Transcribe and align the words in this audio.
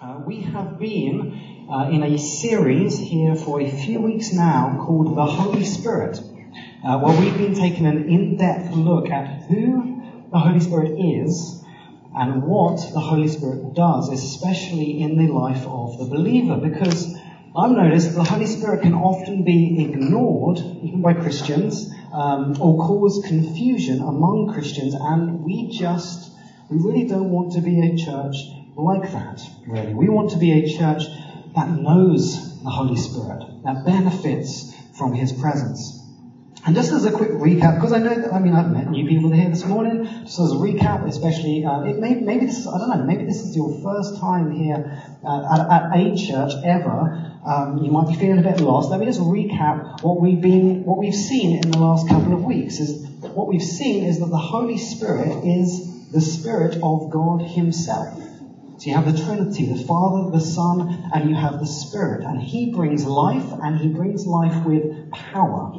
Uh, 0.00 0.20
we 0.26 0.40
have 0.40 0.80
been 0.80 1.68
uh, 1.70 1.88
in 1.88 2.02
a 2.02 2.18
series 2.18 2.98
here 2.98 3.36
for 3.36 3.60
a 3.60 3.70
few 3.70 4.00
weeks 4.00 4.32
now 4.32 4.84
called 4.84 5.14
The 5.16 5.24
Holy 5.24 5.64
Spirit, 5.64 6.18
uh, 6.82 6.98
where 6.98 7.20
we've 7.20 7.38
been 7.38 7.54
taking 7.54 7.86
an 7.86 8.08
in 8.08 8.36
depth 8.36 8.74
look 8.74 9.08
at 9.12 9.42
who 9.42 10.02
the 10.32 10.38
Holy 10.40 10.58
Spirit 10.58 10.98
is 10.98 11.62
and 12.12 12.42
what 12.42 12.78
the 12.92 12.98
Holy 12.98 13.28
Spirit 13.28 13.76
does, 13.76 14.08
especially 14.08 15.00
in 15.00 15.16
the 15.16 15.28
life 15.28 15.64
of 15.64 15.96
the 15.96 16.06
believer. 16.06 16.56
Because 16.56 17.16
I've 17.56 17.70
noticed 17.70 18.16
the 18.16 18.24
Holy 18.24 18.46
Spirit 18.46 18.82
can 18.82 18.94
often 18.94 19.44
be 19.44 19.80
ignored, 19.80 20.58
even 20.82 21.02
by 21.02 21.14
Christians, 21.14 21.94
um, 22.10 22.56
or 22.60 22.84
cause 22.84 23.24
confusion 23.24 24.00
among 24.00 24.48
Christians, 24.52 24.96
and 24.98 25.44
we 25.44 25.68
just, 25.68 26.32
we 26.68 26.78
really 26.78 27.04
don't 27.04 27.30
want 27.30 27.52
to 27.52 27.60
be 27.60 27.78
a 27.78 27.96
church 27.96 28.34
like 28.76 29.10
that, 29.12 29.40
really. 29.66 29.94
We 29.94 30.08
want 30.08 30.30
to 30.32 30.38
be 30.38 30.52
a 30.52 30.76
church 30.76 31.02
that 31.54 31.68
knows 31.68 32.62
the 32.62 32.70
Holy 32.70 32.96
Spirit, 32.96 33.44
that 33.64 33.84
benefits 33.84 34.74
from 34.98 35.12
His 35.12 35.32
presence. 35.32 36.00
And 36.66 36.74
just 36.74 36.92
as 36.92 37.04
a 37.04 37.12
quick 37.12 37.30
recap, 37.30 37.74
because 37.74 37.92
I 37.92 37.98
know 37.98 38.14
that, 38.14 38.32
I 38.32 38.38
mean, 38.38 38.54
I've 38.54 38.70
met 38.70 38.88
new 38.88 39.06
people 39.06 39.30
here 39.30 39.50
this 39.50 39.66
morning, 39.66 40.04
just 40.24 40.40
as 40.40 40.52
a 40.52 40.54
recap, 40.54 41.06
especially, 41.06 41.62
uh, 41.66 41.82
it 41.82 41.98
may, 41.98 42.14
maybe 42.14 42.46
this, 42.46 42.60
is, 42.60 42.66
I 42.66 42.78
don't 42.78 42.88
know, 42.88 43.04
maybe 43.04 43.24
this 43.24 43.42
is 43.42 43.54
your 43.54 43.82
first 43.82 44.18
time 44.18 44.50
here 44.50 45.02
uh, 45.22 45.52
at, 45.52 45.92
at 45.92 45.94
a 45.94 46.16
church 46.16 46.52
ever. 46.64 47.32
Um, 47.44 47.84
you 47.84 47.90
might 47.90 48.08
be 48.08 48.14
feeling 48.14 48.38
a 48.38 48.42
bit 48.42 48.62
lost. 48.62 48.90
Let 48.90 48.98
me 48.98 49.04
just 49.04 49.20
recap 49.20 50.02
what 50.02 50.18
we've 50.18 50.40
been, 50.40 50.84
what 50.84 50.96
we've 50.96 51.14
seen 51.14 51.62
in 51.62 51.70
the 51.70 51.78
last 51.78 52.08
couple 52.08 52.32
of 52.32 52.42
weeks. 52.42 52.80
Is 52.80 53.06
what 53.20 53.46
we've 53.46 53.62
seen 53.62 54.04
is 54.04 54.20
that 54.20 54.30
the 54.30 54.38
Holy 54.38 54.78
Spirit 54.78 55.44
is 55.44 56.10
the 56.12 56.22
Spirit 56.22 56.78
of 56.82 57.10
God 57.10 57.42
Himself. 57.42 58.18
So 58.84 58.90
you 58.90 58.96
have 58.96 59.06
the 59.06 59.18
Trinity, 59.24 59.64
the 59.64 59.82
Father, 59.82 60.30
the 60.30 60.42
Son, 60.42 61.08
and 61.10 61.26
you 61.26 61.34
have 61.34 61.58
the 61.58 61.66
Spirit. 61.66 62.22
And 62.22 62.38
He 62.38 62.70
brings 62.70 63.06
life, 63.06 63.50
and 63.50 63.78
He 63.78 63.88
brings 63.88 64.26
life 64.26 64.62
with 64.66 65.10
power. 65.10 65.72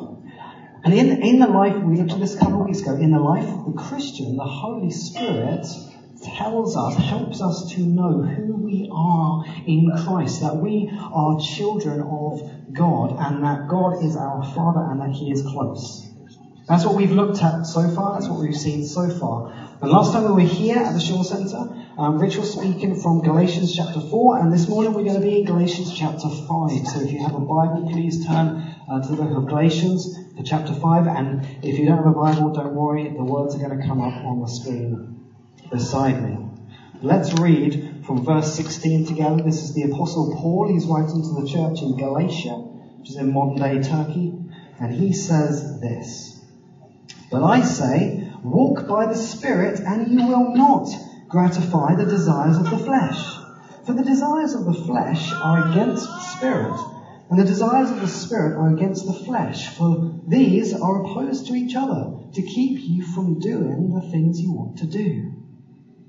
And 0.83 0.91
in, 0.91 1.21
in 1.21 1.37
the 1.37 1.45
life, 1.45 1.83
we 1.83 1.97
looked 1.97 2.13
at 2.13 2.19
this 2.19 2.35
a 2.35 2.39
couple 2.39 2.61
of 2.61 2.65
weeks 2.65 2.81
ago, 2.81 2.95
in 2.95 3.11
the 3.11 3.19
life 3.19 3.47
of 3.59 3.63
the 3.63 3.79
Christian, 3.79 4.37
the 4.37 4.43
Holy 4.43 4.89
Spirit 4.89 5.67
tells 6.23 6.75
us, 6.75 6.95
helps 6.95 7.43
us 7.43 7.73
to 7.75 7.85
know 7.85 8.23
who 8.23 8.57
we 8.57 8.89
are 8.91 9.43
in 9.67 9.91
Christ, 9.95 10.39
that 10.39 10.55
we 10.55 10.89
are 11.13 11.37
children 11.39 12.01
of 12.01 12.41
God, 12.73 13.13
and 13.19 13.43
that 13.43 13.67
God 13.67 14.01
is 14.01 14.15
our 14.15 14.41
Father, 14.41 14.81
and 14.81 14.99
that 15.01 15.11
He 15.11 15.29
is 15.29 15.43
close. 15.43 16.09
That's 16.67 16.83
what 16.83 16.95
we've 16.95 17.11
looked 17.11 17.43
at 17.43 17.67
so 17.67 17.87
far, 17.87 18.13
that's 18.13 18.27
what 18.27 18.39
we've 18.39 18.55
seen 18.55 18.81
so 18.81 19.09
far. 19.09 19.64
And 19.81 19.91
last 19.91 20.13
time 20.13 20.23
we 20.23 20.43
were 20.43 20.49
here 20.49 20.77
at 20.77 20.93
the 20.93 21.01
Shaw 21.01 21.21
Centre, 21.21 21.69
um, 21.97 22.17
Rich 22.17 22.37
was 22.37 22.53
speaking 22.53 22.95
from 22.95 23.21
Galatians 23.21 23.75
chapter 23.75 23.99
4, 23.99 24.39
and 24.39 24.53
this 24.53 24.69
morning 24.69 24.93
we're 24.93 25.03
going 25.03 25.19
to 25.19 25.27
be 25.27 25.39
in 25.39 25.45
Galatians 25.45 25.93
chapter 25.97 26.29
5. 26.29 26.47
So 26.87 27.01
if 27.01 27.11
you 27.11 27.19
have 27.19 27.35
a 27.35 27.39
Bible, 27.39 27.89
please 27.91 28.25
turn 28.25 28.73
uh, 28.89 29.01
to 29.01 29.09
the 29.09 29.17
book 29.17 29.35
of 29.35 29.47
Galatians, 29.47 30.17
to 30.37 30.43
chapter 30.43 30.73
5, 30.73 31.07
and 31.07 31.45
if 31.61 31.77
you 31.77 31.87
don't 31.87 31.97
have 31.97 32.07
a 32.07 32.11
Bible, 32.11 32.53
don't 32.53 32.73
worry, 32.73 33.09
the 33.09 33.23
words 33.23 33.53
are 33.55 33.57
going 33.57 33.77
to 33.77 33.85
come 33.85 33.99
up 33.99 34.13
on 34.23 34.39
the 34.39 34.47
screen 34.47 35.25
beside 35.69 36.23
me. 36.23 36.37
Let's 37.01 37.33
read 37.33 38.05
from 38.05 38.23
verse 38.23 38.55
16 38.55 39.07
together. 39.07 39.43
This 39.43 39.61
is 39.61 39.73
the 39.73 39.83
Apostle 39.83 40.37
Paul. 40.37 40.69
He's 40.71 40.85
writing 40.85 41.21
to 41.21 41.41
the 41.41 41.47
church 41.47 41.81
in 41.81 41.97
Galatia, 41.97 42.55
which 42.99 43.09
is 43.09 43.17
in 43.17 43.33
modern 43.33 43.57
day 43.57 43.81
Turkey, 43.85 44.33
and 44.79 44.93
he 44.93 45.11
says 45.11 45.81
this 45.81 46.41
But 47.29 47.43
I 47.43 47.61
say, 47.61 48.24
Walk 48.45 48.87
by 48.87 49.07
the 49.07 49.15
Spirit, 49.15 49.79
and 49.79 50.07
you 50.07 50.27
will 50.27 50.53
not 50.53 50.87
gratify 51.27 51.95
the 51.95 52.05
desires 52.05 52.57
of 52.57 52.69
the 52.69 52.77
flesh. 52.77 53.37
For 53.85 53.93
the 53.93 54.03
desires 54.03 54.53
of 54.53 54.65
the 54.65 54.85
flesh 54.85 55.33
are 55.33 55.71
against 55.71 56.05
the 56.05 56.19
Spirit, 56.37 56.79
and 57.29 57.39
the 57.39 57.43
desires 57.43 57.89
of 57.89 58.01
the 58.01 58.07
Spirit 58.07 58.55
are 58.57 58.69
against 58.69 59.07
the 59.07 59.13
flesh. 59.13 59.75
For 59.75 60.13
these 60.27 60.73
are 60.75 61.03
opposed 61.03 61.47
to 61.47 61.55
each 61.55 61.75
other, 61.75 62.13
to 62.33 62.41
keep 62.43 62.87
you 62.87 63.01
from 63.01 63.39
doing 63.39 63.89
the 63.93 64.07
things 64.11 64.39
you 64.39 64.51
want 64.51 64.77
to 64.77 64.87
do. 64.87 65.31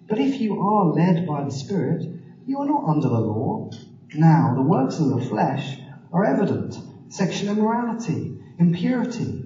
But 0.06 0.18
if 0.18 0.38
you 0.38 0.60
are 0.60 0.92
led 0.92 1.26
by 1.26 1.42
the 1.42 1.50
Spirit, 1.50 2.04
you 2.44 2.60
are 2.60 2.66
not 2.66 2.84
under 2.84 3.08
the 3.08 3.18
law. 3.18 3.70
Now, 4.14 4.52
the 4.54 4.62
works 4.62 4.98
of 4.98 5.08
the 5.08 5.26
flesh 5.26 5.78
are 6.12 6.24
evident 6.24 6.74
sexual 7.08 7.50
immorality, 7.50 8.36
impurity, 8.58 9.45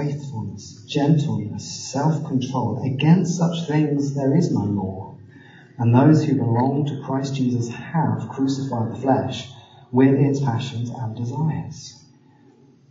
faithfulness, 0.00 0.84
gentleness, 0.86 1.90
self 1.92 2.24
control. 2.26 2.82
Against 2.84 3.36
such 3.36 3.66
things 3.66 4.14
there 4.14 4.34
is 4.36 4.50
no 4.50 4.64
law. 4.64 5.16
And 5.78 5.94
those 5.94 6.24
who 6.24 6.36
belong 6.36 6.86
to 6.86 7.02
Christ 7.04 7.34
Jesus 7.34 7.68
have 7.68 8.28
crucified 8.28 8.92
the 8.92 9.00
flesh 9.00 9.50
with 9.90 10.14
its 10.14 10.40
passions 10.40 10.90
and 10.90 11.16
desires. 11.16 12.04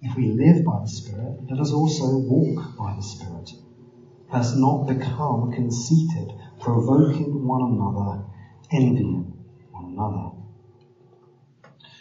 If 0.02 0.16
we 0.16 0.28
live 0.28 0.64
by 0.64 0.80
the 0.82 0.88
Spirit, 0.88 1.50
let 1.50 1.60
us 1.60 1.72
also 1.72 2.18
walk 2.18 2.78
by 2.78 2.96
the 2.96 3.04
Spirit. 3.04 3.54
Let 4.32 4.42
us 4.42 4.56
not 4.56 4.88
become 4.88 5.52
conceited, 5.52 6.34
provoking 6.60 7.46
one 7.46 7.74
another, 7.74 8.24
envying 8.72 9.38
one 9.72 9.86
another. 9.94 10.36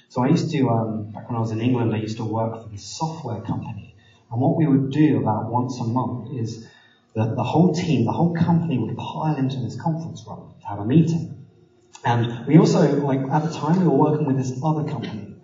So 0.09 0.23
I 0.23 0.29
used 0.29 0.51
to, 0.53 0.69
um, 0.71 1.11
back 1.13 1.29
when 1.29 1.37
I 1.37 1.41
was 1.41 1.51
in 1.51 1.61
England, 1.61 1.95
I 1.95 1.99
used 1.99 2.17
to 2.17 2.25
work 2.25 2.63
for 2.63 2.69
this 2.69 2.85
software 2.85 3.41
company 3.43 3.95
and 4.31 4.41
what 4.41 4.56
we 4.56 4.66
would 4.66 4.91
do 4.91 5.21
about 5.21 5.50
once 5.50 5.81
a 5.81 5.84
month 5.84 6.31
is 6.34 6.66
that 7.15 7.34
the 7.34 7.43
whole 7.43 7.75
team, 7.75 8.05
the 8.05 8.12
whole 8.12 8.34
company 8.34 8.78
would 8.78 8.97
pile 8.97 9.37
into 9.37 9.56
this 9.61 9.81
conference 9.81 10.25
room 10.27 10.55
to 10.61 10.66
have 10.66 10.78
a 10.78 10.84
meeting. 10.84 11.47
And 12.05 12.47
we 12.47 12.59
also, 12.59 13.00
like, 13.00 13.21
at 13.33 13.43
the 13.43 13.53
time 13.53 13.81
we 13.81 13.87
were 13.87 13.97
working 13.97 14.27
with 14.27 14.37
this 14.37 14.53
other 14.62 14.84
company 14.84 15.34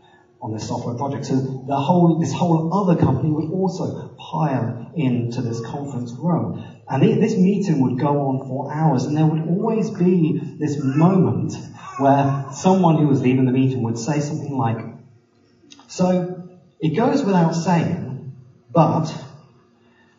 on 0.41 0.53
this 0.53 0.69
software 0.69 0.95
project. 0.95 1.25
So 1.25 1.65
the 1.67 1.77
whole, 1.77 2.19
this 2.21 2.33
whole 2.33 2.73
other 2.75 3.01
company 3.01 3.31
would 3.31 3.51
also 3.51 4.15
pile 4.19 4.93
into 4.95 5.41
this 5.41 5.61
conference 5.61 6.13
room. 6.13 6.63
And 6.89 7.03
this 7.03 7.37
meeting 7.37 7.81
would 7.81 7.99
go 7.99 8.29
on 8.29 8.47
for 8.47 8.71
hours 8.71 9.05
and 9.05 9.17
there 9.17 9.27
would 9.27 9.49
always 9.49 9.91
be 9.91 10.39
this 10.59 10.79
moment 10.79 11.55
where 11.99 12.49
someone 12.53 12.99
who 12.99 13.09
was 13.09 13.23
leaving 13.23 13.47
the 13.47 13.53
meeting 13.53 13.83
would 13.83 13.99
say 13.99 14.21
something 14.21 14.57
like, 14.57 14.85
so 15.89 16.47
it 16.79 16.91
goes 16.91 17.25
without 17.25 17.53
saying 17.53 18.04
but, 18.75 19.15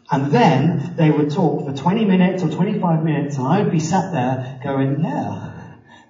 and 0.09 0.31
then 0.31 0.93
they 0.95 1.11
would 1.11 1.31
talk 1.31 1.65
for 1.65 1.73
20 1.75 2.05
minutes 2.05 2.43
or 2.43 2.49
25 2.49 3.03
minutes 3.03 3.37
and 3.37 3.47
I 3.47 3.61
would 3.61 3.71
be 3.71 3.79
sat 3.79 4.11
there 4.11 4.59
going, 4.63 5.01
yeah, 5.01 5.51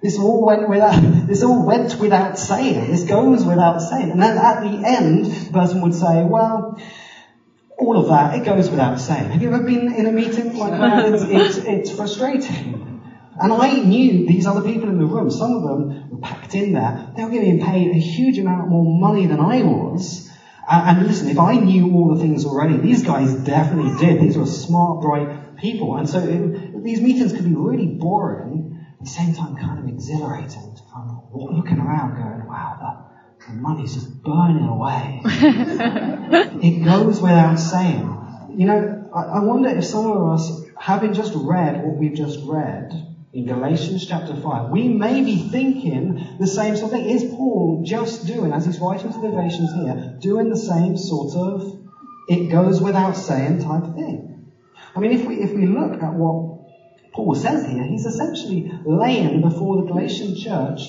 this 0.00 0.18
all 0.18 0.44
went 0.44 0.68
without, 0.68 1.00
this 1.26 1.42
all 1.42 1.64
went 1.64 1.98
without 1.98 2.38
saying. 2.38 2.90
This 2.90 3.04
goes 3.04 3.44
without 3.44 3.80
saying. 3.80 4.10
And 4.10 4.22
then 4.22 4.38
at 4.38 4.60
the 4.60 4.84
end, 4.86 5.26
the 5.26 5.52
person 5.52 5.80
would 5.82 5.94
say, 5.94 6.22
well, 6.22 6.78
all 7.78 7.98
of 7.98 8.08
that, 8.08 8.34
it 8.34 8.44
goes 8.44 8.70
without 8.70 9.00
saying. 9.00 9.30
Have 9.30 9.42
you 9.42 9.52
ever 9.52 9.64
been 9.64 9.92
in 9.92 10.06
a 10.06 10.12
meeting 10.12 10.56
like 10.56 10.78
that? 10.78 11.12
It's, 11.12 11.22
it's, 11.22 11.66
it's 11.66 11.90
frustrating. 11.90 13.02
And 13.38 13.52
I 13.52 13.78
knew 13.80 14.26
these 14.26 14.46
other 14.46 14.62
people 14.62 14.88
in 14.88 14.98
the 14.98 15.04
room, 15.04 15.30
some 15.30 15.52
of 15.52 15.62
them 15.62 16.10
were 16.10 16.18
packed 16.18 16.54
in 16.54 16.72
there. 16.72 17.12
They 17.16 17.24
were 17.24 17.30
getting 17.30 17.60
paid 17.60 17.90
a 17.90 17.98
huge 17.98 18.38
amount 18.38 18.68
more 18.68 18.98
money 18.98 19.26
than 19.26 19.40
I 19.40 19.62
was. 19.62 20.25
And 20.68 21.06
listen, 21.06 21.28
if 21.28 21.38
I 21.38 21.54
knew 21.56 21.94
all 21.94 22.14
the 22.14 22.20
things 22.20 22.44
already, 22.44 22.76
these 22.78 23.04
guys 23.04 23.32
definitely 23.34 23.96
did. 24.04 24.20
These 24.20 24.36
were 24.36 24.46
smart, 24.46 25.00
bright 25.00 25.56
people. 25.56 25.96
And 25.96 26.08
so 26.08 26.18
it, 26.18 26.82
these 26.82 27.00
meetings 27.00 27.32
could 27.32 27.44
be 27.44 27.54
really 27.54 27.86
boring, 27.86 28.84
at 28.98 29.04
the 29.04 29.10
same 29.10 29.34
time 29.34 29.56
kind 29.56 29.78
of 29.78 29.88
exhilarating 29.88 30.74
to 30.74 30.82
kind 30.92 31.10
of 31.10 31.28
looking 31.32 31.78
around 31.78 32.16
going, 32.16 32.48
wow, 32.48 33.12
the, 33.38 33.46
the 33.46 33.52
money's 33.60 33.94
just 33.94 34.22
burning 34.22 34.64
away. 34.64 35.20
it 35.24 36.84
goes 36.84 37.20
without 37.20 37.56
saying. 37.56 38.12
You 38.56 38.66
know, 38.66 39.10
I, 39.14 39.22
I 39.22 39.38
wonder 39.40 39.68
if 39.68 39.84
some 39.84 40.10
of 40.10 40.32
us, 40.32 40.62
having 40.80 41.14
just 41.14 41.32
read 41.36 41.84
what 41.84 41.96
we've 41.96 42.14
just 42.14 42.40
read, 42.42 43.05
in 43.36 43.44
Galatians 43.44 44.06
chapter 44.06 44.34
5, 44.34 44.70
we 44.70 44.88
may 44.88 45.22
be 45.22 45.36
thinking 45.36 46.38
the 46.38 46.46
same 46.46 46.74
sort 46.74 46.90
of 46.90 46.98
thing. 46.98 47.10
Is 47.10 47.22
Paul 47.24 47.82
just 47.84 48.26
doing, 48.26 48.50
as 48.50 48.64
he's 48.64 48.78
writing 48.78 49.12
to 49.12 49.20
the 49.20 49.28
Galatians 49.28 49.74
here, 49.74 50.16
doing 50.22 50.48
the 50.48 50.56
same 50.56 50.96
sort 50.96 51.36
of 51.36 51.84
it 52.30 52.46
goes 52.50 52.80
without 52.80 53.12
saying 53.12 53.62
type 53.62 53.94
thing? 53.94 54.52
I 54.94 55.00
mean, 55.00 55.12
if 55.12 55.26
we, 55.26 55.42
if 55.42 55.52
we 55.52 55.66
look 55.66 56.02
at 56.02 56.14
what 56.14 57.12
Paul 57.12 57.34
says 57.34 57.66
here, 57.66 57.84
he's 57.84 58.06
essentially 58.06 58.72
laying 58.86 59.42
before 59.42 59.82
the 59.82 59.88
Galatian 59.88 60.34
church 60.34 60.80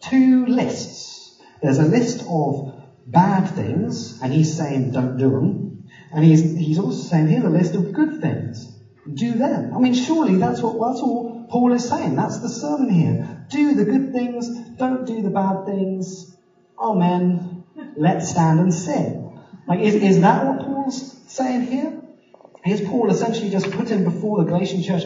two 0.00 0.46
lists. 0.46 1.38
There's 1.60 1.78
a 1.78 1.84
list 1.84 2.24
of 2.26 2.80
bad 3.06 3.44
things, 3.44 4.18
and 4.22 4.32
he's 4.32 4.56
saying 4.56 4.92
don't 4.92 5.18
do 5.18 5.30
them. 5.32 5.84
And 6.12 6.24
he's, 6.24 6.40
he's 6.40 6.78
also 6.78 7.02
saying 7.02 7.28
here's 7.28 7.44
a 7.44 7.50
list 7.50 7.74
of 7.74 7.92
good 7.92 8.22
things. 8.22 8.74
Do 9.12 9.32
them. 9.34 9.74
I 9.74 9.80
mean, 9.80 9.92
surely 9.92 10.36
that's 10.36 10.62
what, 10.62 10.72
that's 10.72 11.02
all 11.02 11.29
Paul 11.50 11.72
is 11.72 11.88
saying. 11.88 12.14
That's 12.16 12.40
the 12.40 12.48
sermon 12.48 12.90
here. 12.90 13.46
Do 13.50 13.74
the 13.74 13.84
good 13.84 14.12
things, 14.12 14.48
don't 14.78 15.06
do 15.06 15.20
the 15.22 15.30
bad 15.30 15.66
things. 15.66 16.36
Amen. 16.78 17.64
Let's 17.96 18.30
stand 18.30 18.60
and 18.60 18.72
sing. 18.72 19.38
Like, 19.66 19.80
is, 19.80 19.94
is 19.94 20.20
that 20.20 20.46
what 20.46 20.60
Paul's 20.60 21.16
saying 21.26 21.62
here? 21.62 22.00
here? 22.64 22.74
Is 22.74 22.80
Paul 22.88 23.10
essentially 23.10 23.50
just 23.50 23.70
putting 23.72 24.04
before 24.04 24.42
the 24.42 24.44
Galatian 24.44 24.82
church 24.82 25.04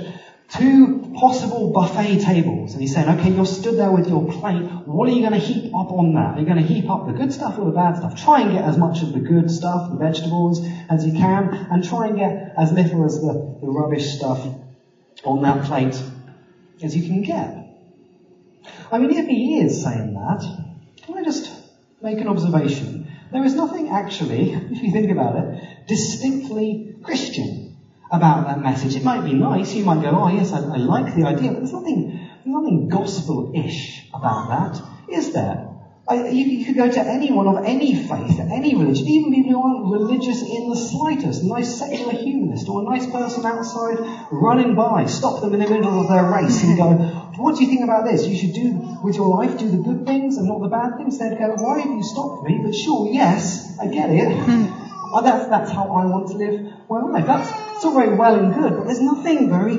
two 0.49 1.13
possible 1.17 1.73
buffet 1.73 2.21
tables. 2.21 2.73
And 2.73 2.81
he's 2.81 2.95
saying, 2.95 3.09
okay, 3.19 3.31
you're 3.31 3.47
stood 3.47 3.79
there 3.79 3.91
with 3.91 4.09
your 4.09 4.31
plate. 4.31 4.63
What 4.85 5.09
are 5.09 5.13
you 5.13 5.21
going 5.21 5.33
to 5.33 5.39
heap 5.39 5.75
up 5.75 5.91
on 5.91 6.15
that? 6.15 6.37
Are 6.37 6.41
you 6.41 6.47
going 6.47 6.59
to 6.59 6.67
heap 6.67 6.91
up 6.91 7.07
the 7.07 7.13
good 7.13 7.33
stuff 7.33 7.59
or 7.59 7.65
the 7.65 7.71
bad 7.71 7.97
stuff? 7.97 8.23
Try 8.23 8.43
and 8.43 8.53
get 8.53 8.65
as 8.65 8.77
much 8.77 9.03
of 9.03 9.13
the 9.13 9.21
good 9.21 9.51
stuff, 9.51 9.91
the 9.91 9.97
vegetables, 9.97 10.67
as 10.91 11.07
you 11.07 11.13
can, 11.13 11.49
and 11.71 11.83
try 11.83 12.09
and 12.09 12.17
get 12.17 12.55
as 12.59 12.73
little 12.73 13.05
as 13.05 13.21
the, 13.21 13.59
the 13.61 13.69
rubbish 13.69 14.17
stuff 14.17 14.47
on 15.25 15.43
that 15.43 15.65
plate 15.65 16.01
as 16.83 16.97
you 16.97 17.03
can 17.03 17.23
get. 17.23 17.65
I 18.91 18.99
mean, 18.99 19.11
if 19.11 19.27
he 19.27 19.59
is 19.61 19.83
saying 19.83 20.15
that, 20.15 20.43
can 21.03 21.19
I 21.19 21.23
just 21.23 21.53
make 22.01 22.21
an 22.21 22.29
observation? 22.29 23.09
There 23.31 23.45
is 23.45 23.55
nothing 23.55 23.89
actually, 23.89 24.51
if 24.71 24.83
you 24.83 24.91
think 24.91 25.11
about 25.11 25.37
it, 25.37 25.87
distinctly 25.87 26.97
Christian 27.03 27.77
about 28.11 28.47
that 28.47 28.61
message. 28.61 28.97
It 28.97 29.05
might 29.05 29.25
be 29.25 29.35
nice. 29.35 29.75
You 29.75 29.85
might 29.85 30.03
go, 30.03 30.11
oh 30.11 30.29
yes, 30.29 30.53
I, 30.53 30.59
I 30.59 30.77
like 30.77 31.15
the 31.15 31.25
idea, 31.25 31.53
but 31.53 31.59
there's 31.59 31.73
nothing, 31.73 32.09
there's 32.09 32.47
nothing 32.47 32.89
gospel-ish 32.89 34.07
about 34.13 34.49
that, 34.49 34.81
is 35.09 35.33
there? 35.33 35.74
I, 36.07 36.29
you, 36.29 36.45
you, 36.45 36.67
could 36.67 36.77
go 36.77 36.91
to 36.91 37.01
anyone 37.01 37.49
of 37.49 37.65
any 37.65 37.95
faith, 37.95 38.39
any 38.39 38.75
religion, 38.75 39.09
even 39.09 39.33
people 39.33 39.53
who 39.53 39.63
aren't 39.63 39.91
religious 39.91 40.43
in 40.43 40.69
the 40.69 40.77
slightest, 40.77 41.43
a 41.43 41.47
nice 41.47 41.79
secular 41.79 42.13
humanist 42.13 42.69
or 42.69 42.83
a 42.83 42.85
nice 42.85 43.07
person 43.07 43.47
outside 43.47 44.29
running 44.31 44.75
by, 44.75 45.07
stop 45.07 45.41
them 45.41 45.55
in 45.55 45.61
the 45.61 45.71
middle 45.71 45.99
of 45.99 46.09
their 46.09 46.31
race 46.31 46.63
and 46.63 46.77
go, 46.77 46.93
what 47.39 47.57
do 47.57 47.65
you 47.65 47.71
think 47.71 47.85
about 47.85 48.05
this? 48.05 48.27
You 48.27 48.37
should 48.37 48.53
do 48.53 48.99
with 49.03 49.17
your 49.17 49.29
life, 49.29 49.59
do 49.59 49.71
the 49.71 49.79
good 49.79 50.05
things 50.05 50.37
and 50.37 50.47
not 50.47 50.61
the 50.61 50.69
bad 50.69 50.99
things. 50.99 51.19
They'd 51.19 51.39
go, 51.39 51.55
why 51.55 51.81
have 51.81 51.91
you 51.91 52.03
stopped 52.03 52.45
me? 52.45 52.61
But 52.63 52.75
sure, 52.75 53.09
yes, 53.11 53.79
I 53.81 53.87
get 53.87 54.11
it. 54.11 54.29
Hmm. 54.45 54.65
Uh, 54.65 55.21
oh, 55.21 55.23
that's, 55.23 55.49
that's 55.49 55.71
how 55.71 55.85
I 55.85 56.05
want 56.05 56.29
to 56.33 56.35
live 56.37 56.71
my 56.91 57.01
life. 57.01 57.27
That's, 57.27 57.49
it's 57.77 57.85
all 57.85 57.95
very 57.95 58.15
well 58.15 58.35
and 58.35 58.53
good, 58.53 58.77
but 58.77 58.85
there's 58.85 59.01
nothing 59.01 59.49
very 59.49 59.79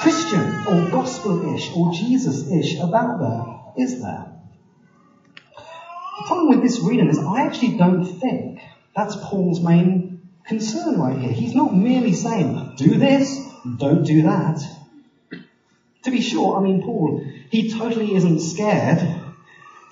Christian 0.00 0.66
or 0.66 0.90
gospel-ish 0.90 1.70
or 1.74 1.92
Jesus-ish 1.92 2.78
about 2.78 3.20
there, 3.20 3.86
is 3.86 4.02
there? 4.02 4.41
The 6.18 6.24
problem 6.26 6.48
with 6.48 6.62
this 6.62 6.80
reading 6.80 7.08
is 7.08 7.18
I 7.18 7.44
actually 7.46 7.76
don't 7.76 8.04
think 8.04 8.58
that's 8.94 9.16
Paul's 9.16 9.62
main 9.62 10.20
concern 10.44 10.98
right 10.98 11.18
here. 11.18 11.32
He's 11.32 11.54
not 11.54 11.74
merely 11.74 12.12
saying, 12.12 12.74
do 12.76 12.98
this, 12.98 13.40
don't 13.78 14.04
do 14.04 14.22
that. 14.22 14.60
To 16.02 16.10
be 16.10 16.20
sure, 16.20 16.58
I 16.58 16.62
mean, 16.62 16.82
Paul, 16.84 17.22
he 17.50 17.70
totally 17.70 18.14
isn't 18.14 18.40
scared 18.40 19.22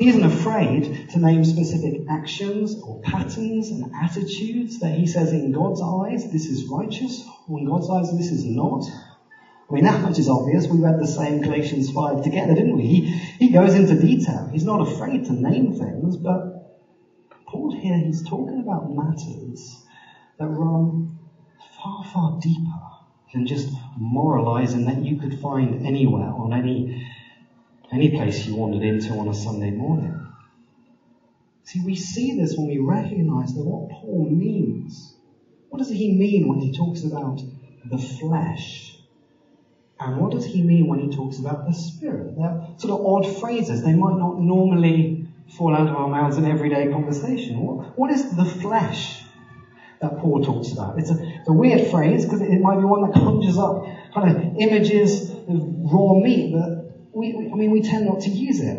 he 0.01 0.09
isn't 0.09 0.25
afraid 0.25 1.11
to 1.11 1.19
name 1.19 1.45
specific 1.45 2.07
actions 2.09 2.75
or 2.83 3.01
patterns 3.01 3.71
and 3.71 3.85
attitudes 3.95 4.79
that 4.79 4.95
he 4.95 5.07
says 5.07 5.31
in 5.31 5.53
God's 5.53 5.83
eyes 5.83 6.31
this 6.31 6.49
is 6.49 6.65
righteous, 6.65 7.23
or 7.47 7.59
in 7.59 7.67
God's 7.67 7.91
eyes 7.91 8.17
this 8.17 8.33
is 8.33 8.47
not. 8.47 8.83
I 9.71 9.75
mean, 9.75 9.85
that 9.85 10.03
much 10.03 10.19
is 10.19 10.29
obvious. 10.29 10.67
We 10.69 10.81
read 10.81 10.99
the 10.99 11.07
same 11.07 11.43
Galatians 11.43 11.93
5 11.93 12.23
together, 12.23 12.55
didn't 12.55 12.75
we? 12.75 12.87
He, 12.87 13.01
he 13.39 13.51
goes 13.51 13.75
into 13.75 13.95
detail. 13.95 14.49
He's 14.51 14.65
not 14.65 14.81
afraid 14.81 15.27
to 15.27 15.33
name 15.33 15.73
things, 15.79 16.17
but 16.17 16.61
Paul 17.47 17.73
here, 17.73 17.97
he's 17.97 18.29
talking 18.29 18.59
about 18.61 18.91
matters 18.91 19.85
that 20.39 20.49
run 20.49 21.13
far, 21.77 22.05
far 22.05 22.39
deeper 22.41 22.81
than 23.33 23.47
just 23.47 23.73
moralizing 23.97 24.87
that 24.87 25.05
you 25.05 25.21
could 25.21 25.39
find 25.39 25.87
anywhere 25.87 26.33
on 26.33 26.53
any 26.53 27.01
any 27.93 28.11
place 28.11 28.47
you 28.47 28.55
wandered 28.55 28.83
into 28.83 29.15
on 29.15 29.29
a 29.29 29.35
Sunday 29.35 29.71
morning. 29.71 30.15
See, 31.65 31.81
we 31.81 31.97
see 31.97 32.33
this 32.33 32.57
when 32.57 32.69
we 32.69 32.79
recognize 32.79 33.55
that 33.55 33.65
what 33.65 33.89
Paul 33.89 34.27
means. 34.27 35.15
What 35.69 35.79
does 35.79 35.91
he 35.91 36.13
mean 36.13 36.49
when 36.49 36.59
he 36.59 36.73
talks 36.73 37.05
about 37.05 37.41
the 37.85 37.99
flesh? 37.99 38.90
And 40.01 40.17
what 40.17 40.33
does 40.33 40.47
he 40.47 40.63
mean 40.63 40.89
when 40.89 40.99
he 40.99 41.15
talks 41.15 41.39
about 41.39 41.67
the 41.67 41.75
spirit? 41.75 42.35
They're 42.35 42.75
sort 42.79 42.99
of 42.99 43.05
odd 43.05 43.27
phrases. 43.39 43.83
They 43.85 43.93
might 43.93 44.17
not 44.17 44.41
normally 44.41 45.27
fall 45.47 45.75
out 45.75 45.91
of 45.91 45.97
our 45.97 46.09
mouths 46.09 46.39
in 46.39 46.47
everyday 46.47 46.91
conversation. 46.91 47.61
What, 47.61 47.99
what 47.99 48.11
is 48.11 48.35
the 48.35 48.47
flesh 48.47 49.23
that 50.01 50.17
Paul 50.19 50.43
talks 50.43 50.73
about? 50.73 50.99
It's 50.99 51.11
a, 51.11 51.15
it's 51.15 51.49
a 51.49 51.53
weird 51.53 51.83
phrase 51.83 52.25
because 52.25 52.41
it, 52.41 52.63
might 52.63 52.79
be 52.79 52.85
one 52.85 53.03
that 53.03 53.21
conjures 53.21 53.59
up 53.59 53.85
kind 54.15 54.31
of 54.31 54.57
images 54.59 55.29
of 55.47 55.63
raw 55.93 56.15
meat, 56.15 56.51
but 56.51 57.13
we, 57.13 57.35
we, 57.35 57.51
I 57.53 57.57
mean, 57.57 57.71
we 57.71 57.83
tend 57.83 58.07
not 58.07 58.21
to 58.21 58.31
use 58.31 58.61
it. 58.61 58.79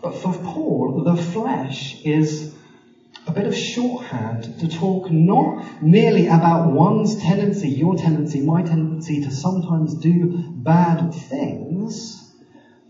But 0.00 0.14
for 0.14 0.32
Paul, 0.32 1.02
the 1.04 1.16
flesh 1.16 1.96
is 2.04 2.54
a 3.26 3.32
bit 3.32 3.46
of 3.46 3.54
shorthand 3.54 4.58
to 4.58 4.68
talk 4.68 5.10
not 5.10 5.82
merely 5.82 6.26
about 6.26 6.72
one's 6.72 7.16
tendency, 7.16 7.68
your 7.68 7.96
tendency, 7.96 8.40
my 8.40 8.62
tendency 8.62 9.20
to 9.22 9.30
sometimes 9.30 9.94
do 9.94 10.42
bad 10.54 11.12
things. 11.12 12.32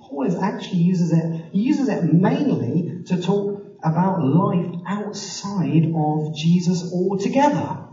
Paul 0.00 0.24
is 0.24 0.36
actually 0.36 0.78
uses 0.78 1.12
it, 1.12 1.48
he 1.52 1.60
uses 1.60 1.88
it 1.88 2.04
mainly 2.04 3.02
to 3.06 3.20
talk 3.20 3.60
about 3.82 4.22
life 4.22 4.74
outside 4.86 5.92
of 5.94 6.34
Jesus 6.34 6.92
altogether. 6.92 7.86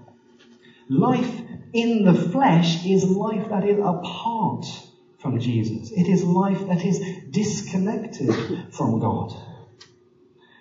Life 0.89 1.41
in 1.73 2.03
the 2.03 2.13
flesh 2.13 2.85
is 2.85 3.09
life 3.09 3.49
that 3.49 3.65
is 3.65 3.79
apart 3.79 4.65
from 5.17 5.39
Jesus. 5.39 5.91
It 5.91 6.07
is 6.07 6.23
life 6.23 6.67
that 6.67 6.85
is 6.85 7.03
disconnected 7.29 8.33
from 8.69 8.99
God. 8.99 9.33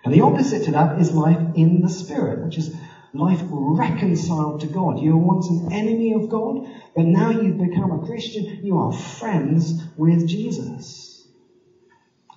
And 0.06 0.14
the 0.14 0.20
opposite 0.20 0.62
to 0.66 0.70
that 0.70 1.00
is 1.00 1.10
life 1.10 1.56
in 1.56 1.80
the 1.80 1.88
Spirit, 1.88 2.44
which 2.44 2.58
is 2.58 2.72
life 3.12 3.42
reconciled 3.50 4.60
to 4.60 4.68
God. 4.68 5.00
You 5.00 5.16
were 5.16 5.34
once 5.34 5.48
an 5.50 5.72
enemy 5.72 6.12
of 6.12 6.28
God, 6.28 6.64
but 6.94 7.06
now 7.06 7.30
you've 7.30 7.58
become 7.58 7.90
a 7.90 8.06
Christian. 8.06 8.60
You 8.62 8.78
are 8.78 8.92
friends 8.92 9.82
with 9.96 10.28
Jesus. 10.28 11.26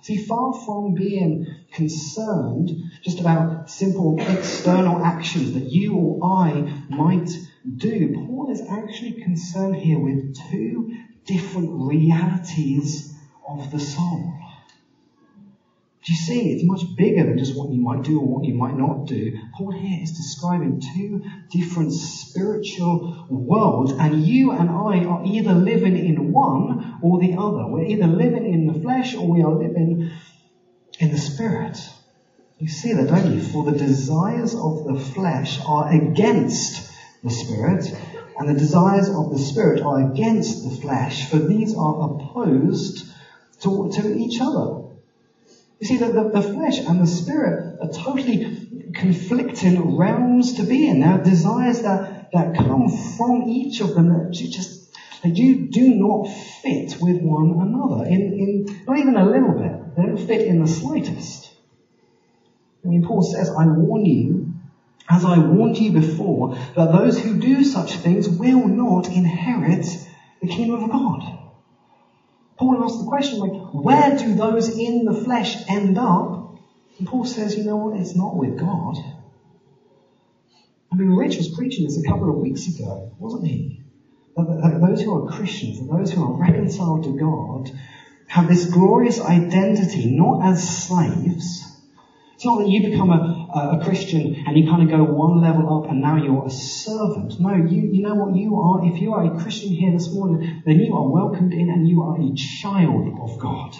See, 0.02 0.16
far 0.16 0.52
from 0.52 0.94
being 0.94 1.46
concerned 1.70 2.72
just 3.04 3.20
about 3.20 3.70
simple 3.70 4.16
external 4.18 5.04
actions 5.04 5.52
that 5.52 5.70
you 5.70 5.94
or 5.94 6.24
I 6.24 6.76
might 6.88 7.30
do, 7.76 8.26
Paul 8.26 8.50
is 8.50 8.62
actually 8.62 9.22
concerned 9.22 9.76
here 9.76 10.00
with 10.00 10.34
two 10.50 10.96
different 11.24 11.70
realities 11.86 13.14
of 13.46 13.70
the 13.70 13.78
soul. 13.78 14.39
Do 16.02 16.12
you 16.12 16.16
see? 16.18 16.52
It's 16.52 16.64
much 16.64 16.96
bigger 16.96 17.24
than 17.24 17.36
just 17.36 17.54
what 17.54 17.70
you 17.70 17.80
might 17.80 18.04
do 18.04 18.20
or 18.20 18.26
what 18.26 18.44
you 18.44 18.54
might 18.54 18.74
not 18.74 19.06
do. 19.06 19.36
Paul 19.54 19.70
here 19.70 20.02
is 20.02 20.12
describing 20.12 20.80
two 20.94 21.22
different 21.50 21.92
spiritual 21.92 23.26
worlds, 23.28 23.92
and 23.92 24.24
you 24.24 24.52
and 24.52 24.70
I 24.70 25.04
are 25.04 25.22
either 25.24 25.52
living 25.52 25.96
in 25.98 26.32
one 26.32 26.98
or 27.02 27.18
the 27.18 27.34
other. 27.34 27.66
We're 27.66 27.84
either 27.84 28.06
living 28.06 28.50
in 28.50 28.66
the 28.66 28.80
flesh 28.80 29.14
or 29.14 29.28
we 29.28 29.42
are 29.42 29.52
living 29.52 30.10
in 30.98 31.10
the 31.10 31.18
spirit. 31.18 31.78
You 32.58 32.68
see 32.68 32.94
that, 32.94 33.08
don't 33.08 33.32
you? 33.32 33.40
For 33.42 33.64
the 33.64 33.76
desires 33.76 34.54
of 34.54 34.84
the 34.84 34.98
flesh 34.98 35.60
are 35.66 35.92
against 35.92 36.90
the 37.22 37.30
spirit, 37.30 37.84
and 38.38 38.48
the 38.48 38.54
desires 38.54 39.10
of 39.10 39.30
the 39.30 39.38
Spirit 39.38 39.82
are 39.82 40.10
against 40.10 40.64
the 40.64 40.70
flesh, 40.70 41.28
for 41.28 41.38
these 41.38 41.74
are 41.76 42.10
opposed 42.10 43.04
to, 43.60 43.90
to 43.92 44.16
each 44.16 44.40
other. 44.40 44.79
You 45.80 45.86
see, 45.86 45.96
the, 45.96 46.10
the, 46.10 46.28
the, 46.30 46.42
flesh 46.42 46.78
and 46.78 47.00
the 47.00 47.06
Spirit 47.06 47.78
are 47.80 47.88
totally 47.88 48.46
conflicting 48.94 49.96
realms 49.96 50.54
to 50.54 50.64
be 50.64 50.86
in. 50.86 51.02
Are 51.02 51.22
desires 51.22 51.80
that, 51.82 52.28
that 52.32 52.54
come 52.54 52.88
from 53.16 53.42
each 53.48 53.80
of 53.80 53.94
them 53.94 54.08
that 54.10 54.30
just, 54.30 54.78
they 55.22 55.30
do, 55.30 55.56
do 55.70 55.94
not 55.94 56.28
fit 56.28 56.96
with 57.00 57.18
one 57.22 57.54
another. 57.58 58.04
In, 58.04 58.34
in, 58.34 58.66
not 58.86 58.98
even 58.98 59.16
a 59.16 59.24
little 59.24 59.54
bit. 59.54 59.72
They 59.96 60.02
don't 60.02 60.20
fit 60.20 60.42
in 60.42 60.60
the 60.60 60.66
slightest. 60.66 61.50
I 62.84 62.88
mean, 62.88 63.02
Paul 63.02 63.22
says, 63.22 63.50
I 63.50 63.64
warn 63.66 64.04
you 64.04 64.50
as 65.10 65.24
I 65.24 65.38
warned 65.38 65.76
you 65.76 65.90
before, 65.90 66.54
that 66.76 66.92
those 66.92 67.18
who 67.18 67.36
do 67.36 67.64
such 67.64 67.96
things 67.96 68.28
will 68.28 68.68
not 68.68 69.08
inherit 69.08 69.84
the 70.40 70.46
kingdom 70.46 70.84
of 70.84 70.90
God. 70.90 71.39
Paul 72.60 72.84
asks 72.84 72.98
the 72.98 73.08
question, 73.08 73.38
like, 73.38 73.72
where 73.72 74.18
do 74.18 74.34
those 74.34 74.68
in 74.68 75.06
the 75.06 75.14
flesh 75.14 75.56
end 75.66 75.96
up? 75.96 76.58
And 76.98 77.08
Paul 77.08 77.24
says, 77.24 77.56
you 77.56 77.64
know 77.64 77.76
what? 77.76 77.98
It's 77.98 78.14
not 78.14 78.36
with 78.36 78.58
God. 78.58 78.96
I 80.92 80.94
mean, 80.94 81.08
Rich 81.08 81.38
was 81.38 81.54
preaching 81.56 81.84
this 81.84 81.96
a 81.96 82.06
couple 82.06 82.28
of 82.28 82.36
weeks 82.36 82.68
ago, 82.68 83.12
wasn't 83.18 83.46
he? 83.46 83.80
That, 84.36 84.78
those 84.78 85.00
who 85.00 85.14
are 85.14 85.32
Christians, 85.32 85.78
that 85.78 85.88
those 85.90 86.12
who 86.12 86.22
are 86.22 86.36
reconciled 86.36 87.04
to 87.04 87.16
God, 87.18 87.70
have 88.26 88.46
this 88.46 88.66
glorious 88.66 89.20
identity, 89.20 90.14
not 90.14 90.44
as 90.44 90.86
slaves. 90.86 91.66
It's 92.34 92.44
not 92.44 92.58
that 92.58 92.68
you 92.68 92.90
become 92.90 93.10
a, 93.10 93.39
a 93.54 93.84
Christian 93.84 94.44
and 94.46 94.56
you 94.56 94.68
kind 94.68 94.82
of 94.82 94.88
go 94.88 95.04
one 95.04 95.40
level 95.40 95.82
up 95.82 95.90
and 95.90 96.00
now 96.00 96.16
you're 96.16 96.46
a 96.46 96.50
servant. 96.50 97.38
No, 97.40 97.54
you, 97.54 97.90
you 97.92 98.02
know 98.02 98.14
what 98.14 98.36
you 98.36 98.56
are? 98.56 98.84
If 98.84 99.00
you 99.00 99.12
are 99.14 99.24
a 99.24 99.40
Christian 99.40 99.72
here 99.72 99.92
this 99.92 100.12
morning, 100.12 100.62
then 100.64 100.80
you 100.80 100.94
are 100.94 101.08
welcomed 101.08 101.52
in 101.52 101.70
and 101.70 101.88
you 101.88 102.02
are 102.02 102.20
a 102.20 102.34
child 102.34 103.18
of 103.20 103.38
God. 103.38 103.76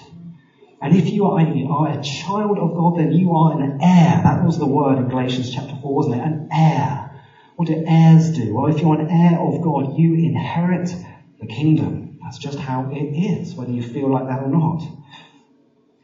And 0.81 0.97
if 0.97 1.11
you 1.11 1.27
are 1.27 1.41
a, 1.41 1.67
are 1.67 1.89
a 1.89 2.03
child 2.03 2.59
of 2.59 2.75
God, 2.75 2.97
then 2.97 3.13
you 3.13 3.35
are 3.35 3.53
an 3.53 3.79
heir. 3.83 4.23
That 4.25 4.45
was 4.45 4.59
the 4.59 4.67
word 4.67 4.99
in 4.99 5.09
Galatians 5.09 5.55
chapter 5.55 5.77
4, 5.77 5.95
wasn't 5.95 6.17
it? 6.17 6.21
An 6.23 6.49
heir. 6.51 7.23
What 7.57 7.69
do 7.69 7.85
heirs 7.87 8.31
do? 8.31 8.55
Well, 8.55 8.69
if 8.69 8.81
you're 8.81 8.99
an 8.99 9.11
heir 9.11 9.39
of 9.39 9.61
God, 9.61 9.99
you 9.99 10.15
inherit 10.15 10.95
the 11.39 11.47
kingdom. 11.47 12.17
That's 12.23 12.39
just 12.39 12.59
how 12.59 12.89
it 12.91 13.15
is, 13.15 13.55
whether 13.55 13.73
you 13.73 13.83
feel 13.83 14.11
like 14.11 14.27
that 14.29 14.41
or 14.41 14.49
not. 14.49 14.83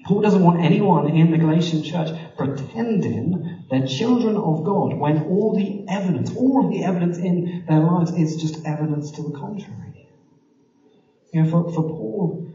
Paul 0.04 0.20
doesn't 0.20 0.42
want 0.42 0.60
anyone 0.60 1.08
in 1.08 1.30
the 1.30 1.38
Galatian 1.38 1.82
church 1.82 2.10
pretending 2.36 3.55
they're 3.68 3.86
children 3.86 4.36
of 4.36 4.64
God 4.64 4.94
when 4.94 5.22
all 5.24 5.54
the 5.54 5.84
evidence, 5.88 6.34
all 6.36 6.64
of 6.64 6.70
the 6.70 6.84
evidence 6.84 7.18
in 7.18 7.64
their 7.66 7.80
lives 7.80 8.12
is 8.12 8.36
just 8.36 8.64
evidence 8.64 9.10
to 9.12 9.22
the 9.22 9.32
contrary. 9.32 10.08
You 11.32 11.42
know, 11.42 11.50
for, 11.50 11.68
for 11.72 11.82
Paul, 11.82 12.46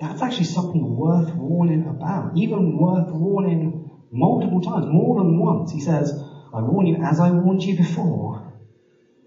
that's 0.00 0.22
actually 0.22 0.44
something 0.44 0.96
worth 0.96 1.34
warning 1.34 1.86
about, 1.86 2.36
even 2.36 2.76
worth 2.76 3.10
warning 3.12 3.90
multiple 4.10 4.60
times, 4.60 4.86
more 4.88 5.22
than 5.22 5.38
once. 5.38 5.70
He 5.70 5.80
says, 5.80 6.12
I 6.52 6.62
warn 6.62 6.86
you 6.86 6.96
as 6.96 7.20
I 7.20 7.30
warned 7.30 7.62
you 7.62 7.76
before. 7.76 8.52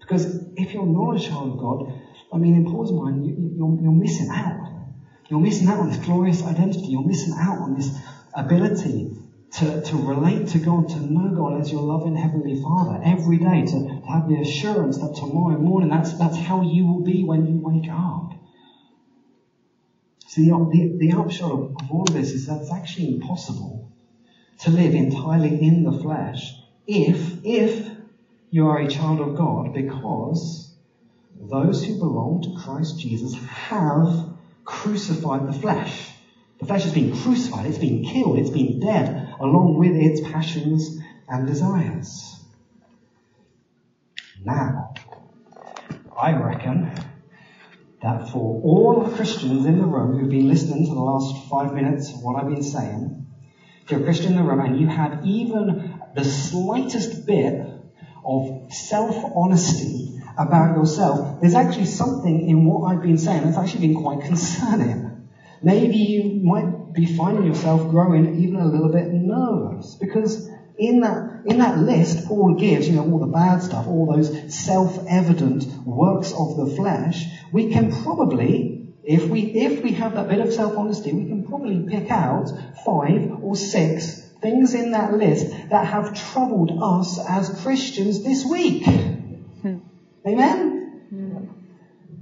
Because 0.00 0.26
if 0.56 0.74
you're 0.74 0.86
not 0.86 1.16
a 1.16 1.20
child 1.20 1.52
of 1.52 1.58
God, 1.58 1.92
I 2.32 2.36
mean, 2.36 2.54
in 2.54 2.64
Paul's 2.64 2.92
mind, 2.92 3.26
you, 3.26 3.34
you're, 3.56 3.80
you're 3.80 3.92
missing 3.92 4.28
out. 4.30 4.68
You're 5.28 5.40
missing 5.40 5.68
out 5.68 5.78
on 5.78 5.88
this 5.88 5.98
glorious 5.98 6.42
identity. 6.42 6.88
You're 6.88 7.06
missing 7.06 7.34
out 7.38 7.58
on 7.58 7.74
this 7.74 7.96
ability 8.34 9.10
to, 9.52 9.82
to 9.82 9.96
relate 9.96 10.48
to 10.48 10.58
God, 10.58 10.88
to 10.90 11.00
know 11.00 11.34
God 11.34 11.60
as 11.60 11.72
your 11.72 11.82
loving 11.82 12.16
Heavenly 12.16 12.62
Father 12.62 13.00
every 13.04 13.38
day, 13.38 13.66
to, 13.66 14.00
have 14.08 14.28
the 14.28 14.40
assurance 14.40 14.98
that 14.98 15.14
tomorrow 15.16 15.58
morning 15.58 15.88
that's, 15.88 16.16
that's 16.18 16.36
how 16.36 16.62
you 16.62 16.86
will 16.86 17.02
be 17.02 17.24
when 17.24 17.46
you 17.46 17.58
wake 17.58 17.90
up. 17.90 18.32
See, 20.28 20.48
the, 20.48 20.68
the, 20.70 21.08
the 21.08 21.12
upshot 21.18 21.50
of, 21.50 21.76
of 21.80 21.90
all 21.90 22.02
of 22.02 22.14
this 22.14 22.32
is 22.32 22.46
that 22.46 22.60
it's 22.62 22.72
actually 22.72 23.14
impossible 23.14 23.90
to 24.60 24.70
live 24.70 24.94
entirely 24.94 25.60
in 25.60 25.84
the 25.84 25.92
flesh 25.92 26.52
if, 26.86 27.44
if 27.44 27.90
you 28.50 28.66
are 28.66 28.78
a 28.78 28.88
child 28.88 29.20
of 29.20 29.36
God 29.36 29.74
because 29.74 30.72
those 31.40 31.84
who 31.84 31.98
belong 31.98 32.42
to 32.42 32.62
Christ 32.62 33.00
Jesus 33.00 33.34
have 33.34 34.30
crucified 34.64 35.48
the 35.48 35.52
flesh. 35.52 36.10
The 36.58 36.66
flesh 36.66 36.82
has 36.84 36.92
been 36.92 37.16
crucified, 37.16 37.66
it's 37.66 37.78
been 37.78 38.04
killed, 38.04 38.38
it's 38.38 38.50
been 38.50 38.80
dead, 38.80 39.19
along 39.40 39.78
with 39.78 39.94
its 39.94 40.20
passions 40.30 41.00
and 41.28 41.46
desires. 41.46 42.38
Now, 44.44 44.94
I 46.16 46.32
reckon 46.32 46.92
that 48.02 48.28
for 48.28 48.60
all 48.62 49.10
Christians 49.10 49.66
in 49.66 49.78
the 49.78 49.86
room 49.86 50.18
who've 50.18 50.30
been 50.30 50.48
listening 50.48 50.86
to 50.86 50.94
the 50.94 51.00
last 51.00 51.48
five 51.48 51.74
minutes 51.74 52.12
of 52.12 52.22
what 52.22 52.36
I've 52.36 52.48
been 52.48 52.62
saying, 52.62 53.26
if 53.82 53.90
you're 53.90 54.00
a 54.00 54.04
Christian 54.04 54.32
in 54.32 54.36
the 54.36 54.44
room 54.44 54.60
and 54.60 54.80
you 54.80 54.86
have 54.86 55.24
even 55.24 55.98
the 56.14 56.24
slightest 56.24 57.26
bit 57.26 57.66
of 58.24 58.72
self-honesty 58.72 60.22
about 60.38 60.76
yourself, 60.76 61.40
there's 61.40 61.54
actually 61.54 61.86
something 61.86 62.48
in 62.48 62.64
what 62.64 62.90
I've 62.90 63.02
been 63.02 63.18
saying 63.18 63.44
that's 63.44 63.56
actually 63.56 63.88
been 63.88 64.02
quite 64.02 64.20
concerning. 64.22 65.28
Maybe 65.62 65.96
you 65.96 66.42
might 66.42 66.79
be 66.92 67.06
finding 67.06 67.46
yourself 67.46 67.90
growing 67.90 68.42
even 68.42 68.56
a 68.56 68.66
little 68.66 68.90
bit 68.90 69.12
nervous 69.12 69.96
because 69.96 70.48
in 70.78 71.00
that, 71.00 71.42
in 71.44 71.58
that 71.58 71.78
list, 71.78 72.26
Paul 72.26 72.54
gives, 72.54 72.88
you 72.88 72.94
know, 72.94 73.10
all 73.10 73.18
the 73.18 73.26
bad 73.26 73.62
stuff, 73.62 73.86
all 73.86 74.06
those 74.06 74.54
self-evident 74.54 75.66
works 75.84 76.32
of 76.32 76.56
the 76.56 76.74
flesh, 76.74 77.26
we 77.52 77.70
can 77.70 77.92
probably, 78.02 78.88
if 79.04 79.28
we, 79.28 79.42
if 79.42 79.82
we 79.82 79.92
have 79.92 80.14
that 80.14 80.28
bit 80.28 80.40
of 80.40 80.52
self-honesty, 80.52 81.12
we 81.12 81.26
can 81.26 81.46
probably 81.46 81.86
pick 81.86 82.10
out 82.10 82.48
five 82.84 83.42
or 83.42 83.54
six 83.56 84.20
things 84.40 84.74
in 84.74 84.92
that 84.92 85.12
list 85.12 85.50
that 85.68 85.84
have 85.86 86.14
troubled 86.32 86.72
us 86.82 87.18
as 87.28 87.60
Christians 87.62 88.24
this 88.24 88.46
week. 88.46 88.84
Hmm. 88.84 89.78
Amen? 90.26 91.02
Hmm. 91.10 91.44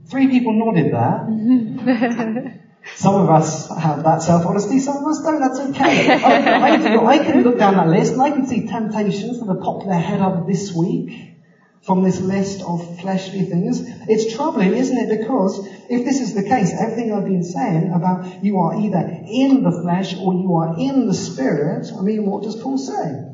Three 0.06 0.26
people 0.28 0.52
nodded 0.52 0.92
there. 0.92 2.64
Some 2.94 3.14
of 3.14 3.28
us 3.28 3.68
have 3.68 4.02
that 4.04 4.22
self-honesty, 4.22 4.78
some 4.80 4.96
of 4.98 5.06
us 5.06 5.22
don't. 5.22 5.40
That's 5.40 5.60
okay. 5.60 6.12
I, 6.12 6.76
can, 6.76 7.06
I 7.06 7.18
can 7.18 7.42
look 7.42 7.58
down 7.58 7.76
that 7.76 7.88
list 7.88 8.12
and 8.14 8.22
I 8.22 8.30
can 8.30 8.46
see 8.46 8.66
temptations 8.66 9.40
that 9.40 9.46
have 9.46 9.60
popped 9.62 9.86
their 9.86 9.98
head 9.98 10.20
up 10.20 10.46
this 10.46 10.72
week 10.72 11.36
from 11.82 12.02
this 12.02 12.20
list 12.20 12.60
of 12.62 13.00
fleshly 13.00 13.44
things. 13.44 13.80
It's 14.08 14.34
troubling, 14.34 14.74
isn't 14.74 14.96
it? 14.96 15.20
Because 15.20 15.66
if 15.88 16.04
this 16.04 16.20
is 16.20 16.34
the 16.34 16.42
case, 16.42 16.72
everything 16.78 17.12
I've 17.12 17.24
been 17.24 17.44
saying 17.44 17.92
about 17.92 18.42
you 18.42 18.58
are 18.58 18.78
either 18.78 18.98
in 19.26 19.62
the 19.62 19.80
flesh 19.82 20.14
or 20.16 20.34
you 20.34 20.54
are 20.56 20.78
in 20.78 21.06
the 21.06 21.14
spirit, 21.14 21.86
I 21.96 22.02
mean, 22.02 22.26
what 22.26 22.42
does 22.42 22.56
Paul 22.56 22.78
say? 22.78 23.24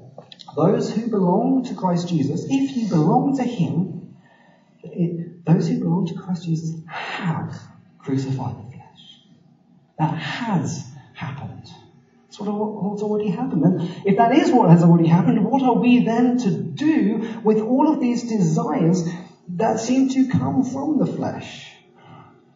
Those 0.54 0.92
who 0.92 1.10
belong 1.10 1.64
to 1.64 1.74
Christ 1.74 2.08
Jesus, 2.08 2.44
if 2.48 2.76
you 2.76 2.88
belong 2.88 3.36
to 3.38 3.44
Him, 3.44 4.14
it, 4.82 5.44
those 5.44 5.68
who 5.68 5.80
belong 5.80 6.06
to 6.06 6.14
Christ 6.14 6.44
Jesus 6.44 6.78
have 6.86 7.58
crucified. 7.98 8.63
That 9.98 10.14
has 10.14 10.90
happened. 11.14 11.70
What, 12.38 12.82
what's 12.82 13.02
already 13.02 13.30
happened. 13.30 13.64
And 13.64 13.90
if 14.04 14.16
that 14.16 14.32
is 14.34 14.50
what 14.50 14.68
has 14.70 14.82
already 14.82 15.08
happened, 15.08 15.44
what 15.44 15.62
are 15.62 15.74
we 15.74 16.00
then 16.00 16.36
to 16.38 16.50
do 16.50 17.40
with 17.44 17.60
all 17.60 17.88
of 17.88 18.00
these 18.00 18.28
desires 18.28 19.08
that 19.56 19.78
seem 19.78 20.08
to 20.10 20.28
come 20.28 20.64
from 20.64 20.98
the 20.98 21.06
flesh? 21.06 21.76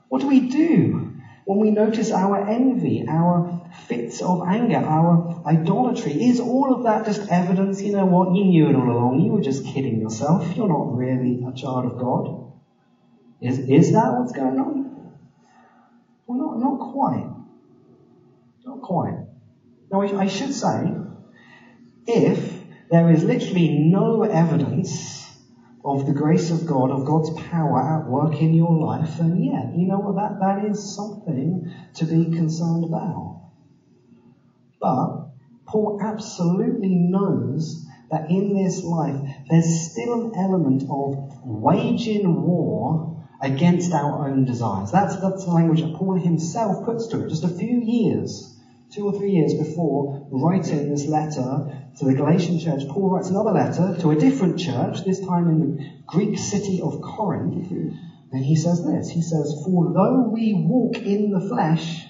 What 0.09 0.21
do 0.21 0.27
we 0.27 0.49
do 0.49 1.13
when 1.45 1.61
we 1.61 1.71
notice 1.71 2.11
our 2.11 2.49
envy, 2.49 3.07
our 3.07 3.69
fits 3.87 4.21
of 4.21 4.43
anger, 4.49 4.79
our 4.79 5.43
idolatry? 5.47 6.25
Is 6.25 6.41
all 6.41 6.75
of 6.75 6.83
that 6.85 7.05
just 7.05 7.29
evidence, 7.31 7.81
you 7.81 7.93
know 7.93 8.07
what, 8.07 8.35
you 8.35 8.45
knew 8.45 8.69
it 8.69 8.75
all 8.75 8.91
along, 8.91 9.21
you 9.21 9.33
were 9.33 9.41
just 9.41 9.65
kidding 9.65 10.01
yourself, 10.01 10.57
you're 10.57 10.69
not 10.69 10.97
really 10.97 11.45
a 11.47 11.53
child 11.55 11.85
of 11.85 11.99
God? 11.99 12.53
Is, 13.41 13.59
is 13.59 13.93
that 13.93 14.15
what's 14.15 14.33
going 14.33 14.59
on? 14.59 14.88
Well, 16.29 16.39
not, 16.39 16.61
not 16.61 16.93
quite. 16.93 17.27
Not 18.67 18.83
quite. 18.83 19.17
Now, 19.91 20.03
I 20.03 20.27
should 20.27 20.53
say, 20.53 20.95
if 22.07 22.67
there 22.91 23.11
is 23.11 23.25
literally 23.25 23.71
no 23.71 24.23
evidence 24.23 25.35
of 25.83 26.05
the 26.05 26.13
grace 26.13 26.51
of 26.51 26.67
God, 26.67 26.91
of 26.91 27.07
God's 27.07 27.31
power 27.31 27.81
at 27.81 28.11
work 28.11 28.43
in 28.43 28.53
your 28.53 28.75
life, 28.75 29.17
then 29.17 29.43
yeah, 29.43 29.73
you 29.75 29.87
know 29.87 30.01
what, 30.01 30.17
that, 30.17 30.39
that 30.41 30.71
is 30.71 30.95
something 30.95 31.71
to 31.95 32.05
be 32.05 32.37
concerned 32.37 32.85
about. 32.85 33.49
But 34.79 35.31
Paul 35.65 35.99
absolutely 36.03 36.95
knows 36.95 37.87
that 38.11 38.31
in 38.31 38.53
this 38.53 38.85
life 38.85 39.17
there's 39.49 39.91
still 39.91 40.13
an 40.13 40.35
element 40.37 40.85
of 40.91 41.43
waging 41.43 42.43
war 42.43 43.08
against 43.41 43.93
our 43.93 44.29
own 44.29 44.45
desires. 44.45 44.91
That's, 44.91 45.17
that's 45.21 45.45
the 45.45 45.51
language 45.53 45.83
that 45.83 45.95
Paul 45.95 46.15
himself 46.15 46.85
puts 46.85 47.07
to 47.09 47.25
it. 47.25 47.29
Just 47.29 47.45
a 47.45 47.49
few 47.49 47.81
years 47.81 48.59
two 48.91 49.07
or 49.07 49.13
three 49.13 49.33
years 49.33 49.55
before 49.55 50.27
writing 50.31 50.89
this 50.91 51.07
letter 51.07 51.87
to 51.97 52.05
the 52.05 52.15
Galatian 52.15 52.59
church, 52.59 52.83
Paul 52.89 53.11
writes 53.11 53.29
another 53.29 53.51
letter 53.51 53.97
to 54.01 54.11
a 54.11 54.17
different 54.17 54.59
church, 54.59 55.05
this 55.05 55.21
time 55.21 55.49
in 55.49 55.61
the 55.61 55.85
Greek 56.07 56.39
city 56.39 56.81
of 56.81 57.01
Corinth. 57.03 57.71
And 58.33 58.45
he 58.45 58.57
says 58.57 58.85
this 58.85 59.11
He 59.11 59.23
says, 59.23 59.63
For 59.65 59.93
though 59.93 60.29
we 60.31 60.55
walk 60.55 60.97
in 60.97 61.31
the 61.31 61.41
flesh, 61.41 62.07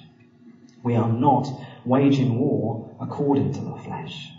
we 0.83 0.95
are 0.95 1.09
not 1.09 1.49
waging 1.85 2.39
war 2.39 2.97
according 3.01 3.53
to 3.55 3.63
the 3.63 3.77
flesh. 3.77 4.33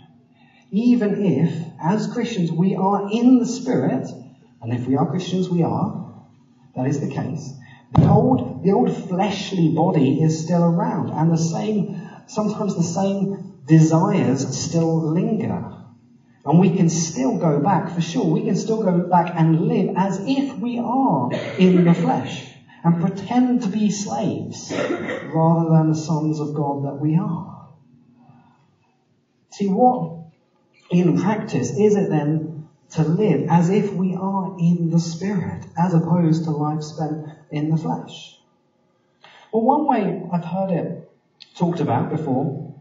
Even 0.70 1.24
if, 1.24 1.62
as 1.80 2.06
Christians, 2.06 2.50
we 2.50 2.76
are 2.76 3.08
in 3.10 3.38
the 3.38 3.46
Spirit, 3.46 4.06
and 4.62 4.72
if 4.72 4.86
we 4.86 4.94
are 4.94 5.10
Christians, 5.10 5.50
we 5.50 5.62
are, 5.62 6.09
that 6.74 6.86
is 6.86 7.00
the 7.00 7.08
case, 7.08 7.52
the 7.92 8.08
old, 8.08 8.62
the 8.62 8.72
old 8.72 8.92
fleshly 9.08 9.70
body 9.70 10.22
is 10.22 10.42
still 10.44 10.62
around, 10.62 11.10
and 11.10 11.32
the 11.32 11.38
same 11.38 12.00
sometimes 12.26 12.76
the 12.76 12.82
same 12.82 13.54
desires 13.66 14.56
still 14.56 15.12
linger. 15.12 15.76
And 16.44 16.58
we 16.58 16.70
can 16.76 16.88
still 16.88 17.36
go 17.36 17.60
back, 17.60 17.90
for 17.90 18.00
sure, 18.00 18.24
we 18.24 18.44
can 18.44 18.56
still 18.56 18.82
go 18.82 19.08
back 19.08 19.32
and 19.36 19.60
live 19.60 19.94
as 19.96 20.18
if 20.24 20.56
we 20.56 20.78
are 20.78 21.30
in 21.58 21.84
the 21.84 21.92
flesh 21.92 22.50
and 22.82 23.00
pretend 23.00 23.62
to 23.62 23.68
be 23.68 23.90
slaves 23.90 24.72
rather 24.72 25.68
than 25.70 25.88
the 25.88 25.94
sons 25.94 26.40
of 26.40 26.54
God 26.54 26.84
that 26.84 26.98
we 26.98 27.16
are. 27.16 27.68
See, 29.50 29.68
what 29.68 30.20
in 30.90 31.20
practice 31.20 31.70
is 31.76 31.94
it 31.96 32.08
then 32.08 32.49
to 32.90 33.02
live 33.04 33.48
as 33.48 33.70
if 33.70 33.92
we 33.92 34.14
are 34.14 34.56
in 34.58 34.90
the 34.90 34.98
Spirit 34.98 35.66
as 35.76 35.94
opposed 35.94 36.44
to 36.44 36.50
life 36.50 36.82
spent 36.82 37.26
in 37.50 37.70
the 37.70 37.76
flesh? 37.76 38.38
Well, 39.52 39.62
one 39.62 39.86
way 39.86 40.22
I've 40.32 40.44
heard 40.44 40.70
it 40.70 41.10
talked 41.54 41.80
about 41.80 42.10
before 42.10 42.74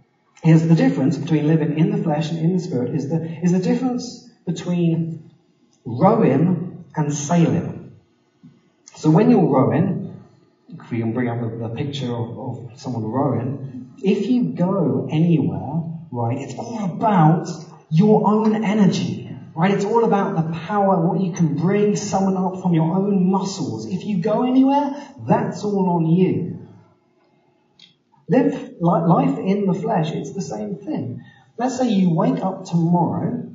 is 0.43 0.67
the 0.67 0.75
difference 0.75 1.17
between 1.17 1.47
living 1.47 1.77
in 1.77 1.91
the 1.91 1.97
flesh 1.97 2.29
and 2.29 2.39
in 2.39 2.53
the 2.53 2.59
spirit 2.59 2.95
is 2.95 3.09
the, 3.09 3.39
is 3.41 3.51
the 3.51 3.59
difference 3.59 4.29
between 4.45 5.29
rowing 5.83 6.85
and 6.95 7.13
sailing. 7.13 7.97
So 8.95 9.09
when 9.09 9.29
you're 9.29 9.45
rowing, 9.47 10.21
if 10.69 10.91
we 10.91 10.99
can 10.99 11.13
bring 11.13 11.29
up 11.29 11.39
the, 11.41 11.67
the 11.67 11.69
picture 11.75 12.15
of, 12.15 12.37
of 12.37 12.79
someone 12.79 13.03
rowing, 13.03 13.93
if 14.01 14.27
you 14.27 14.43
go 14.43 15.07
anywhere, 15.11 15.83
right, 16.11 16.37
it's 16.37 16.57
all 16.57 16.85
about 16.85 17.47
your 17.89 18.27
own 18.27 18.63
energy, 18.63 19.18
right? 19.55 19.71
It's 19.71 19.85
all 19.85 20.05
about 20.05 20.35
the 20.35 20.59
power, 20.59 21.05
what 21.05 21.21
you 21.21 21.33
can 21.33 21.55
bring 21.55 21.95
someone 21.95 22.37
up 22.37 22.61
from 22.61 22.73
your 22.73 22.95
own 22.95 23.29
muscles. 23.29 23.87
If 23.87 24.05
you 24.05 24.21
go 24.21 24.47
anywhere, 24.47 24.91
that's 25.27 25.63
all 25.63 25.89
on 25.89 26.05
you. 26.05 26.67
Live 28.27 28.75
life 28.79 29.39
in 29.39 29.65
the 29.65 29.73
flesh, 29.73 30.11
it's 30.11 30.33
the 30.33 30.41
same 30.41 30.75
thing. 30.75 31.23
Let's 31.57 31.77
say 31.77 31.89
you 31.89 32.13
wake 32.13 32.43
up 32.43 32.65
tomorrow, 32.65 33.51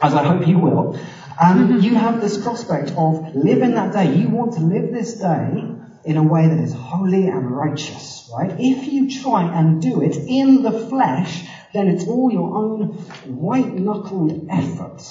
as 0.00 0.14
I 0.14 0.22
hope 0.22 0.46
you 0.46 0.58
will, 0.58 0.98
and 1.40 1.68
mm-hmm. 1.68 1.80
you 1.80 1.94
have 1.94 2.20
this 2.20 2.40
prospect 2.42 2.92
of 2.96 3.34
living 3.34 3.72
that 3.72 3.92
day. 3.92 4.14
You 4.14 4.28
want 4.28 4.54
to 4.54 4.60
live 4.60 4.92
this 4.92 5.14
day 5.14 5.64
in 6.04 6.16
a 6.16 6.22
way 6.22 6.46
that 6.48 6.58
is 6.58 6.72
holy 6.72 7.26
and 7.26 7.50
righteous, 7.50 8.30
right? 8.32 8.54
If 8.58 8.86
you 8.86 9.10
try 9.10 9.58
and 9.58 9.82
do 9.82 10.02
it 10.02 10.16
in 10.16 10.62
the 10.62 10.72
flesh, 10.72 11.44
then 11.76 11.88
it's 11.88 12.06
all 12.06 12.32
your 12.32 12.56
own 12.56 12.92
white 13.26 13.74
knuckled 13.74 14.48
effort. 14.50 15.02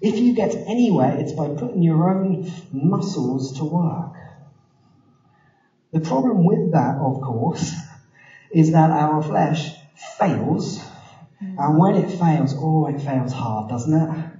If 0.00 0.18
you 0.18 0.34
get 0.34 0.54
anywhere, 0.54 1.16
it's 1.18 1.32
by 1.32 1.48
putting 1.48 1.82
your 1.82 2.10
own 2.10 2.50
muscles 2.72 3.56
to 3.58 3.64
work. 3.64 4.16
The 5.92 6.00
problem 6.00 6.44
with 6.44 6.72
that, 6.72 6.96
of 6.96 7.20
course, 7.22 7.72
is 8.50 8.72
that 8.72 8.90
our 8.90 9.22
flesh 9.22 9.70
fails. 10.18 10.78
Mm. 11.42 11.56
And 11.58 11.78
when 11.78 11.96
it 11.96 12.10
fails, 12.18 12.54
oh, 12.56 12.86
it 12.86 13.00
fails 13.00 13.32
hard, 13.32 13.70
doesn't 13.70 13.94
it? 13.94 14.30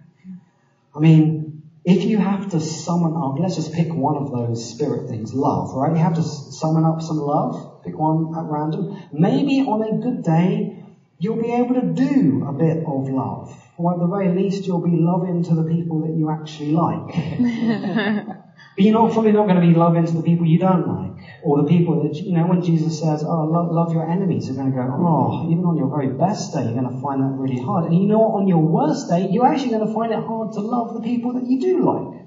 I 0.96 0.98
mean, 0.98 1.62
if 1.84 2.04
you 2.04 2.18
have 2.18 2.50
to 2.50 2.60
summon 2.60 3.14
up, 3.16 3.38
let's 3.38 3.56
just 3.56 3.72
pick 3.72 3.92
one 3.92 4.16
of 4.16 4.32
those 4.32 4.68
spirit 4.68 5.08
things, 5.08 5.34
love, 5.34 5.74
right? 5.74 5.92
You 5.92 6.02
have 6.02 6.14
to 6.14 6.22
summon 6.22 6.84
up 6.84 7.02
some 7.02 7.18
love, 7.18 7.82
pick 7.84 7.98
one 7.98 8.34
at 8.36 8.44
random. 8.44 8.96
Maybe 9.12 9.60
on 9.60 9.82
a 9.82 10.02
good 10.02 10.22
day, 10.22 10.83
you'll 11.24 11.40
be 11.40 11.52
able 11.52 11.74
to 11.74 11.86
do 11.94 12.44
a 12.46 12.52
bit 12.52 12.84
of 12.86 13.08
love. 13.08 13.56
Or 13.78 13.94
at 13.94 13.98
the 13.98 14.06
very 14.06 14.28
least, 14.28 14.66
you'll 14.66 14.84
be 14.84 14.96
loving 14.96 15.42
to 15.44 15.54
the 15.54 15.64
people 15.64 16.00
that 16.02 16.14
you 16.14 16.30
actually 16.30 16.72
like. 16.72 18.36
But 18.76 18.84
you're 18.84 18.92
not 18.92 19.12
probably 19.12 19.30
not 19.30 19.46
going 19.46 19.60
to 19.60 19.66
be 19.66 19.72
loving 19.72 20.04
to 20.04 20.12
the 20.12 20.22
people 20.22 20.46
you 20.46 20.58
don't 20.58 20.88
like, 20.88 21.22
or 21.44 21.62
the 21.62 21.68
people 21.68 22.02
that 22.02 22.16
you 22.16 22.32
know. 22.32 22.46
When 22.48 22.60
Jesus 22.60 22.98
says, 22.98 23.22
"Oh, 23.22 23.44
love, 23.44 23.70
love 23.70 23.92
your 23.92 24.04
enemies," 24.04 24.48
you're 24.48 24.56
going 24.56 24.72
to 24.72 24.76
go, 24.76 24.82
"Oh, 24.98 25.48
even 25.48 25.64
on 25.64 25.76
your 25.76 25.88
very 25.88 26.08
best 26.08 26.52
day, 26.52 26.64
you're 26.64 26.80
going 26.80 26.92
to 26.92 27.00
find 27.00 27.22
that 27.22 27.38
really 27.38 27.60
hard." 27.60 27.84
And 27.84 27.94
you 27.94 28.08
know 28.08 28.18
what? 28.18 28.40
On 28.40 28.48
your 28.48 28.62
worst 28.62 29.08
day, 29.08 29.28
you're 29.30 29.46
actually 29.46 29.70
going 29.70 29.86
to 29.86 29.94
find 29.94 30.12
it 30.12 30.18
hard 30.18 30.54
to 30.54 30.60
love 30.60 30.92
the 30.92 31.02
people 31.02 31.34
that 31.34 31.46
you 31.46 31.60
do 31.60 31.84
like. 31.84 32.26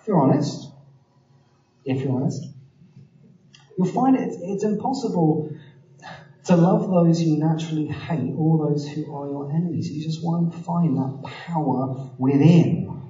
If 0.00 0.06
you're 0.06 0.18
honest, 0.18 0.72
if 1.84 2.04
you're 2.04 2.14
honest, 2.14 2.42
you'll 3.76 3.86
find 3.86 4.16
it. 4.16 4.30
It's 4.40 4.64
impossible 4.64 5.49
to 6.50 6.56
love 6.56 6.90
those 6.90 7.22
you 7.22 7.36
naturally 7.36 7.86
hate 7.86 8.34
all 8.36 8.58
those 8.58 8.88
who 8.88 9.14
are 9.14 9.28
your 9.28 9.52
enemies. 9.52 9.88
You 9.88 10.02
just 10.02 10.22
won't 10.24 10.52
find 10.52 10.96
that 10.96 11.22
power 11.46 12.10
within. 12.18 13.00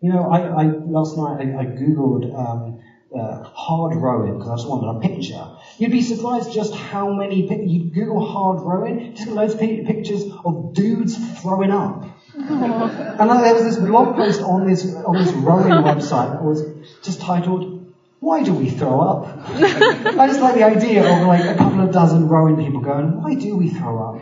You 0.00 0.12
know, 0.12 0.28
I, 0.28 0.40
I 0.40 0.64
last 0.64 1.16
night 1.16 1.38
I, 1.38 1.60
I 1.60 1.64
googled 1.66 2.34
um, 2.36 2.80
uh, 3.16 3.44
hard 3.44 3.94
rowing 3.94 4.38
because 4.38 4.48
I 4.50 4.56
just 4.56 4.68
wanted 4.68 4.96
a 4.96 5.08
picture. 5.08 5.52
You'd 5.78 5.92
be 5.92 6.02
surprised 6.02 6.52
just 6.52 6.74
how 6.74 7.12
many 7.12 7.46
pictures. 7.46 7.70
You 7.70 7.84
Google 7.84 8.26
hard 8.26 8.60
rowing, 8.60 9.14
just 9.14 9.28
loads 9.28 9.54
of 9.54 9.60
pictures 9.60 10.24
of 10.44 10.74
dudes 10.74 11.16
throwing 11.40 11.70
up. 11.70 12.04
and 12.34 13.30
there 13.30 13.54
was 13.54 13.62
this 13.62 13.78
blog 13.78 14.16
post 14.16 14.40
on 14.40 14.66
this 14.66 14.94
on 14.94 15.14
this 15.14 15.32
rowing 15.32 15.82
website 15.84 16.32
that 16.32 16.42
was 16.42 16.64
just 17.04 17.20
titled 17.20 17.77
"Why 18.20 18.42
do 18.42 18.52
we 18.52 18.68
throw 18.70 19.00
up?" 19.00 19.26
I 19.48 20.26
just 20.26 20.40
like 20.40 20.54
the 20.54 20.64
idea 20.64 21.02
of 21.02 21.26
like 21.26 21.44
a 21.44 21.54
couple 21.54 21.80
of 21.80 21.92
dozen 21.92 22.28
rowing 22.28 22.56
people 22.56 22.80
going, 22.80 23.22
"Why 23.22 23.34
do 23.34 23.56
we 23.56 23.68
throw 23.68 24.14
up?" 24.14 24.20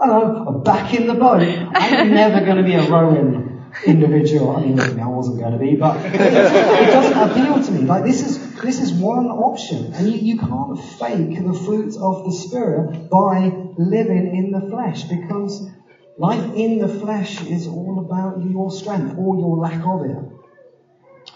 I 0.00 0.06
don't 0.06 0.44
know. 0.44 0.52
Back 0.64 0.94
in 0.94 1.06
the 1.06 1.14
boat. 1.14 1.42
I'm 1.42 2.12
never 2.12 2.44
going 2.44 2.56
to 2.56 2.64
be 2.64 2.74
a 2.74 2.90
rowing 2.90 3.52
individual. 3.86 4.56
I 4.56 4.60
mean, 4.60 4.80
I 4.80 5.06
wasn't 5.06 5.38
going 5.38 5.52
to 5.52 5.58
be, 5.58 5.76
but 5.76 6.04
it, 6.04 6.14
it, 6.14 6.92
doesn't 6.92 7.18
appeal 7.18 7.62
to 7.62 7.72
me. 7.72 7.86
Like 7.86 8.04
this 8.04 8.22
is 8.22 8.60
this 8.60 8.80
is 8.80 8.92
one 8.92 9.26
option, 9.26 9.92
and 9.94 10.08
you, 10.08 10.34
you 10.34 10.38
can't 10.38 10.78
fake 10.78 11.42
the 11.42 11.54
fruits 11.54 11.96
of 11.96 12.24
the 12.24 12.32
spirit 12.32 13.08
by 13.08 13.50
living 13.78 14.34
in 14.34 14.50
the 14.50 14.68
flesh 14.68 15.04
because 15.04 15.68
life 16.18 16.52
in 16.54 16.78
the 16.78 16.88
flesh 16.88 17.42
is 17.42 17.66
all 17.66 18.04
about 18.04 18.42
your 18.42 18.70
strength 18.70 19.14
or 19.16 19.36
your 19.38 19.56
lack 19.56 19.84
of 19.86 20.02
it. 20.02 20.41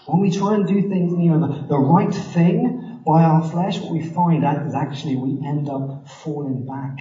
When 0.07 0.21
we 0.21 0.31
try 0.31 0.55
and 0.55 0.65
do 0.65 0.87
things, 0.87 1.13
know, 1.13 1.39
the, 1.39 1.65
the 1.67 1.77
right 1.77 2.13
thing 2.13 3.01
by 3.05 3.23
our 3.23 3.43
flesh, 3.43 3.81
what 3.81 3.91
we 3.91 3.99
find 3.99 4.45
out 4.45 4.65
is 4.65 4.73
actually 4.73 5.17
we 5.17 5.41
end 5.45 5.69
up 5.69 6.07
falling 6.07 6.65
back 6.65 6.97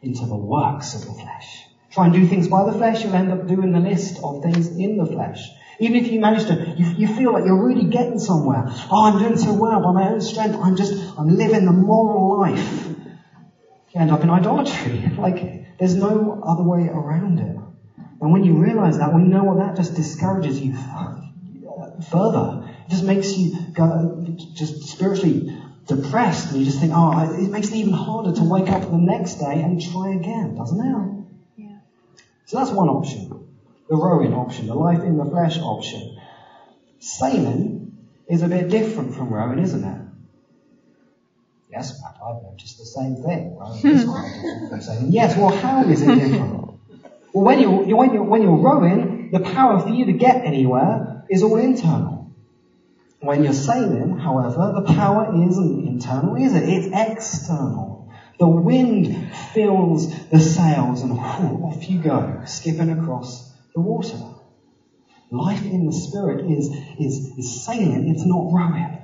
into 0.00 0.26
the 0.26 0.36
works 0.36 0.94
of 0.94 1.02
the 1.02 1.12
flesh. 1.12 1.66
Try 1.90 2.06
and 2.06 2.14
do 2.14 2.24
things 2.24 2.48
by 2.48 2.64
the 2.64 2.72
flesh, 2.72 3.04
you'll 3.04 3.14
end 3.14 3.32
up 3.32 3.46
doing 3.46 3.72
the 3.72 3.80
list 3.80 4.20
of 4.22 4.40
things 4.40 4.68
in 4.68 4.96
the 4.96 5.04
flesh. 5.04 5.50
Even 5.78 5.96
if 5.96 6.08
you 6.08 6.20
manage 6.20 6.46
to, 6.46 6.74
you, 6.76 6.86
you 6.96 7.06
feel 7.06 7.32
like 7.32 7.44
you're 7.44 7.62
really 7.62 7.84
getting 7.84 8.18
somewhere. 8.18 8.64
Oh, 8.90 9.04
I'm 9.04 9.18
doing 9.18 9.36
so 9.36 9.52
well 9.52 9.80
by 9.80 9.92
my 9.92 10.08
own 10.08 10.20
strength. 10.22 10.56
I'm 10.58 10.76
just, 10.76 10.94
I'm 11.18 11.28
living 11.28 11.66
the 11.66 11.72
moral 11.72 12.38
life. 12.38 12.88
You 13.90 14.00
end 14.00 14.10
up 14.10 14.22
in 14.22 14.30
idolatry. 14.30 15.10
Like, 15.18 15.64
there's 15.78 15.94
no 15.94 16.40
other 16.42 16.62
way 16.62 16.88
around 16.88 17.40
it. 17.40 17.56
And 18.20 18.32
when 18.32 18.42
you 18.42 18.56
realize 18.56 18.98
that, 18.98 19.10
you 19.12 19.28
know 19.28 19.44
what 19.44 19.58
that 19.58 19.76
just 19.76 19.94
discourages 19.94 20.58
you 20.58 20.72
further. 22.10 22.68
It 22.86 22.90
just 22.90 23.04
makes 23.04 23.36
you 23.36 23.56
go, 23.72 24.26
just 24.54 24.82
spiritually 24.88 25.56
depressed, 25.86 26.50
and 26.50 26.60
you 26.60 26.64
just 26.64 26.80
think, 26.80 26.92
oh, 26.94 27.34
it 27.34 27.50
makes 27.50 27.68
it 27.68 27.76
even 27.76 27.92
harder 27.92 28.32
to 28.32 28.44
wake 28.44 28.68
up 28.68 28.82
the 28.82 28.98
next 28.98 29.36
day 29.36 29.62
and 29.62 29.80
try 29.80 30.10
again, 30.10 30.54
doesn't 30.56 30.80
it? 30.80 31.62
Yeah. 31.64 31.78
So 32.46 32.58
that's 32.58 32.70
one 32.70 32.88
option. 32.88 33.46
The 33.88 33.96
rowing 33.96 34.34
option, 34.34 34.66
the 34.66 34.74
life 34.74 35.00
in 35.00 35.16
the 35.16 35.24
flesh 35.24 35.58
option. 35.58 36.18
Sailing 37.00 37.96
is 38.28 38.42
a 38.42 38.48
bit 38.48 38.68
different 38.68 39.14
from 39.14 39.32
rowing, 39.32 39.58
isn't 39.60 39.82
it? 39.82 40.00
Yes, 41.70 42.00
I've 42.04 42.42
noticed 42.42 42.78
the 42.78 42.84
same 42.84 43.16
thing. 43.16 43.56
Rowing 43.60 43.86
is 43.86 44.04
quite 44.04 44.82
sailing. 44.82 45.12
Yes, 45.12 45.36
well, 45.36 45.50
how 45.50 45.84
is 45.84 46.02
it 46.02 46.14
different? 46.14 46.64
Well, 47.32 47.44
when 47.44 47.60
you're, 47.60 47.96
when, 47.96 48.14
you're, 48.14 48.22
when 48.22 48.42
you're 48.42 48.56
rowing, 48.56 49.30
the 49.30 49.40
power 49.40 49.78
for 49.78 49.90
you 49.90 50.06
to 50.06 50.12
get 50.12 50.44
anywhere 50.44 51.17
is 51.30 51.42
all 51.42 51.56
internal. 51.56 52.30
When 53.20 53.42
you're 53.42 53.52
sailing, 53.52 54.16
however, 54.16 54.72
the 54.74 54.92
power 54.94 55.34
isn't 55.48 55.86
internal, 55.86 56.36
is 56.36 56.54
it? 56.54 56.68
It's 56.68 56.86
external. 56.92 58.10
The 58.38 58.48
wind 58.48 59.32
fills 59.52 60.28
the 60.28 60.38
sails 60.38 61.02
and 61.02 61.12
whew, 61.18 61.64
off 61.64 61.88
you 61.90 61.98
go, 61.98 62.42
skipping 62.46 62.90
across 62.90 63.52
the 63.74 63.80
water. 63.80 64.20
Life 65.30 65.64
in 65.64 65.86
the 65.86 65.92
Spirit 65.92 66.48
is, 66.48 66.68
is, 66.98 67.36
is 67.36 67.64
sailing, 67.64 68.08
it's 68.08 68.24
not 68.24 68.52
rowing. 68.52 68.97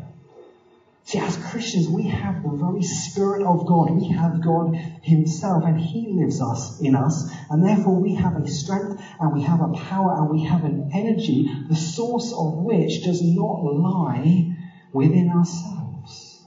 See, 1.15 1.21
as 1.21 1.37
Christians, 1.37 1.89
we 1.89 2.09
have 2.09 2.43
the 2.43 2.57
very 2.57 2.83
Spirit 2.83 3.47
of 3.47 3.67
God. 3.67 3.93
We 3.93 4.09
have 4.09 4.43
God 4.43 4.75
Himself, 5.03 5.63
and 5.65 5.79
He 5.79 6.09
lives 6.09 6.43
us 6.43 6.81
in 6.81 6.97
us, 6.97 7.31
and 7.49 7.65
therefore 7.65 8.01
we 8.01 8.17
have 8.17 8.35
a 8.35 8.49
strength, 8.49 9.01
and 9.21 9.33
we 9.33 9.43
have 9.43 9.61
a 9.61 9.69
power, 9.69 10.17
and 10.17 10.29
we 10.29 10.43
have 10.43 10.65
an 10.65 10.91
energy, 10.93 11.49
the 11.69 11.77
source 11.77 12.33
of 12.37 12.55
which 12.55 13.05
does 13.05 13.23
not 13.23 13.63
lie 13.63 14.57
within 14.93 15.31
ourselves. 15.31 16.43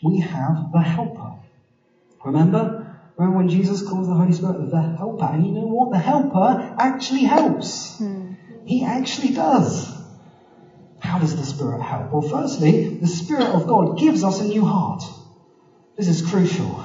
We 0.00 0.20
have 0.20 0.70
the 0.70 0.80
Helper. 0.80 1.40
Remember? 2.24 2.96
Remember 3.16 3.38
when 3.38 3.48
Jesus 3.48 3.82
calls 3.82 4.06
the 4.06 4.14
Holy 4.14 4.32
Spirit 4.32 4.70
the 4.70 4.96
helper? 4.96 5.24
And 5.24 5.44
you 5.44 5.52
know 5.54 5.66
what? 5.66 5.90
The 5.90 5.98
helper 5.98 6.76
actually 6.78 7.24
helps. 7.24 7.96
Hmm. 7.96 8.34
He 8.64 8.84
actually 8.84 9.30
does. 9.30 9.95
How 11.00 11.18
does 11.18 11.36
the 11.36 11.44
Spirit 11.44 11.82
help? 11.82 12.12
Well, 12.12 12.22
firstly, 12.22 12.98
the 12.98 13.06
Spirit 13.06 13.48
of 13.48 13.66
God 13.66 13.98
gives 13.98 14.24
us 14.24 14.40
a 14.40 14.44
new 14.44 14.64
heart. 14.64 15.02
This 15.96 16.08
is 16.08 16.22
crucial. 16.22 16.80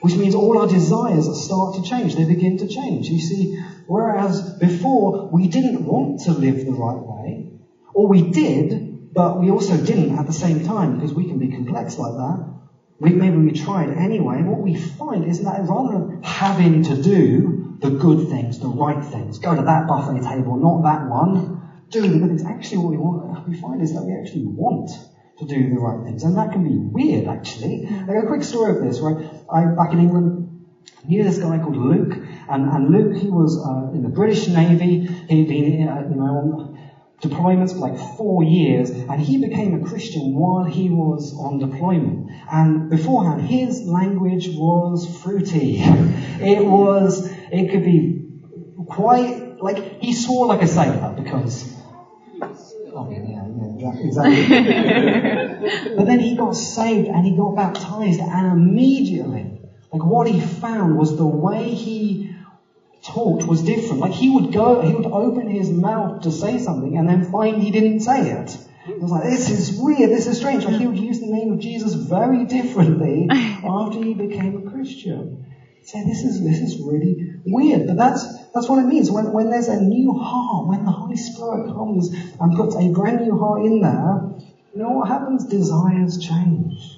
Which 0.00 0.16
means 0.16 0.34
all 0.34 0.58
our 0.58 0.66
desires 0.66 1.28
start 1.44 1.74
to 1.74 1.82
change. 1.82 2.14
They 2.14 2.24
begin 2.24 2.58
to 2.58 2.68
change. 2.68 3.08
You 3.08 3.18
see, 3.18 3.58
whereas 3.86 4.54
before 4.58 5.28
we 5.30 5.48
didn't 5.48 5.84
want 5.84 6.20
to 6.22 6.32
live 6.32 6.64
the 6.64 6.72
right 6.72 7.02
way, 7.02 7.50
or 7.92 8.06
we 8.06 8.30
did, 8.30 9.12
but 9.12 9.38
we 9.38 9.50
also 9.50 9.76
didn't 9.76 10.18
at 10.18 10.26
the 10.26 10.32
same 10.32 10.64
time 10.64 10.94
because 10.94 11.12
we 11.12 11.26
can 11.26 11.38
be 11.38 11.48
complex 11.48 11.98
like 11.98 12.14
that 12.14 12.50
we, 13.00 13.12
maybe 13.12 13.36
we 13.38 13.52
tried 13.52 13.90
anyway, 13.90 14.42
what 14.42 14.60
we 14.60 14.74
find 14.74 15.24
is 15.24 15.42
that 15.44 15.66
rather 15.66 15.98
than 15.98 16.22
having 16.22 16.82
to 16.84 17.02
do 17.02 17.78
the 17.80 17.90
good 17.90 18.28
things, 18.28 18.58
the 18.58 18.68
right 18.68 19.02
things, 19.02 19.38
go 19.38 19.56
to 19.56 19.62
that 19.62 19.86
buffet 19.88 20.20
table, 20.20 20.58
not 20.58 20.82
that 20.82 21.08
one, 21.08 21.59
do 21.90 22.02
the 22.02 22.18
good 22.18 22.28
things, 22.28 22.44
actually 22.44 22.78
what 22.78 22.90
we 22.90 22.98
want, 22.98 23.48
we 23.48 23.54
find 23.60 23.82
is 23.82 23.94
that 23.94 24.02
we 24.02 24.14
actually 24.14 24.46
want 24.46 24.90
to 25.38 25.46
do 25.46 25.70
the 25.70 25.78
right 25.78 26.06
things. 26.06 26.22
And 26.22 26.36
that 26.36 26.52
can 26.52 26.64
be 26.64 26.76
weird, 26.76 27.26
actually. 27.26 27.86
Like 27.86 28.24
a 28.24 28.26
quick 28.26 28.44
story 28.44 28.76
of 28.76 28.82
this, 28.82 29.00
right? 29.00 29.16
I, 29.52 29.66
back 29.66 29.92
in 29.92 30.00
England, 30.00 30.50
knew 31.04 31.24
this 31.24 31.38
guy 31.38 31.58
called 31.58 31.76
Luke, 31.76 32.16
and, 32.48 32.68
and 32.68 32.90
Luke, 32.90 33.16
he 33.16 33.30
was 33.30 33.56
uh, 33.58 33.94
in 33.94 34.02
the 34.02 34.08
British 34.08 34.48
Navy. 34.48 35.06
He'd 35.28 35.48
been, 35.48 35.88
uh, 35.88 36.06
you 36.08 36.16
know, 36.16 36.36
on 36.36 36.78
deployments 37.22 37.72
for 37.72 37.80
like 37.80 37.98
four 38.16 38.42
years, 38.42 38.90
and 38.90 39.20
he 39.20 39.38
became 39.38 39.74
a 39.74 39.86
Christian 39.86 40.34
while 40.34 40.64
he 40.64 40.90
was 40.90 41.34
on 41.38 41.58
deployment. 41.58 42.30
And 42.50 42.88
beforehand, 42.88 43.40
his 43.42 43.82
language 43.82 44.48
was 44.50 45.06
fruity. 45.22 45.82
It 46.40 46.64
was, 46.64 47.30
it 47.52 47.70
could 47.70 47.84
be 47.84 48.30
quite, 48.86 49.60
like, 49.60 50.00
he 50.00 50.14
swore 50.14 50.46
like 50.46 50.62
a 50.62 50.66
sailor 50.66 51.12
because 51.14 51.79
Oh, 52.92 53.08
yeah, 53.10 53.46
yeah, 53.78 53.92
exactly. 53.98 55.94
but 55.96 56.06
then 56.06 56.20
he 56.20 56.36
got 56.36 56.54
saved 56.54 57.08
and 57.08 57.24
he 57.24 57.36
got 57.36 57.56
baptized 57.56 58.20
and 58.20 58.46
immediately, 58.46 59.62
like 59.92 60.04
what 60.04 60.26
he 60.26 60.40
found 60.40 60.96
was 60.96 61.16
the 61.16 61.26
way 61.26 61.70
he 61.70 62.34
talked 63.02 63.46
was 63.46 63.62
different. 63.62 64.00
Like 64.00 64.12
he 64.12 64.30
would 64.30 64.52
go, 64.52 64.80
he 64.80 64.94
would 64.94 65.06
open 65.06 65.48
his 65.48 65.70
mouth 65.70 66.22
to 66.22 66.30
say 66.30 66.58
something 66.58 66.96
and 66.96 67.08
then 67.08 67.30
find 67.30 67.62
he 67.62 67.70
didn't 67.70 68.00
say 68.00 68.30
it. 68.30 68.58
It 68.86 69.00
was 69.00 69.10
like, 69.10 69.24
this 69.24 69.50
is 69.50 69.78
weird, 69.78 70.10
this 70.10 70.26
is 70.26 70.38
strange. 70.38 70.64
Like 70.64 70.76
he 70.76 70.86
would 70.86 70.98
use 70.98 71.20
the 71.20 71.26
name 71.26 71.52
of 71.52 71.60
Jesus 71.60 71.94
very 71.94 72.44
differently 72.44 73.28
after 73.30 74.02
he 74.02 74.14
became 74.14 74.56
a 74.56 74.70
Christian. 74.70 75.44
Say, 75.82 76.02
this 76.04 76.24
is, 76.24 76.42
this 76.42 76.60
is 76.60 76.80
really 76.80 77.34
weird. 77.46 77.86
But 77.86 77.96
that's, 77.96 78.26
that's 78.52 78.68
what 78.68 78.82
it 78.82 78.86
means. 78.86 79.10
When, 79.10 79.32
when 79.32 79.50
there's 79.50 79.68
a 79.68 79.80
new 79.80 80.12
heart, 80.12 80.66
when 80.66 80.84
the 80.84 80.90
Holy 80.90 81.16
Spirit 81.16 81.72
comes 81.72 82.10
and 82.40 82.56
puts 82.56 82.74
a 82.76 82.88
brand 82.88 83.20
new 83.20 83.38
heart 83.38 83.64
in 83.64 83.80
there, 83.80 84.30
you 84.74 84.82
know 84.82 84.90
what 84.90 85.08
happens? 85.08 85.46
Desires 85.46 86.18
change. 86.18 86.96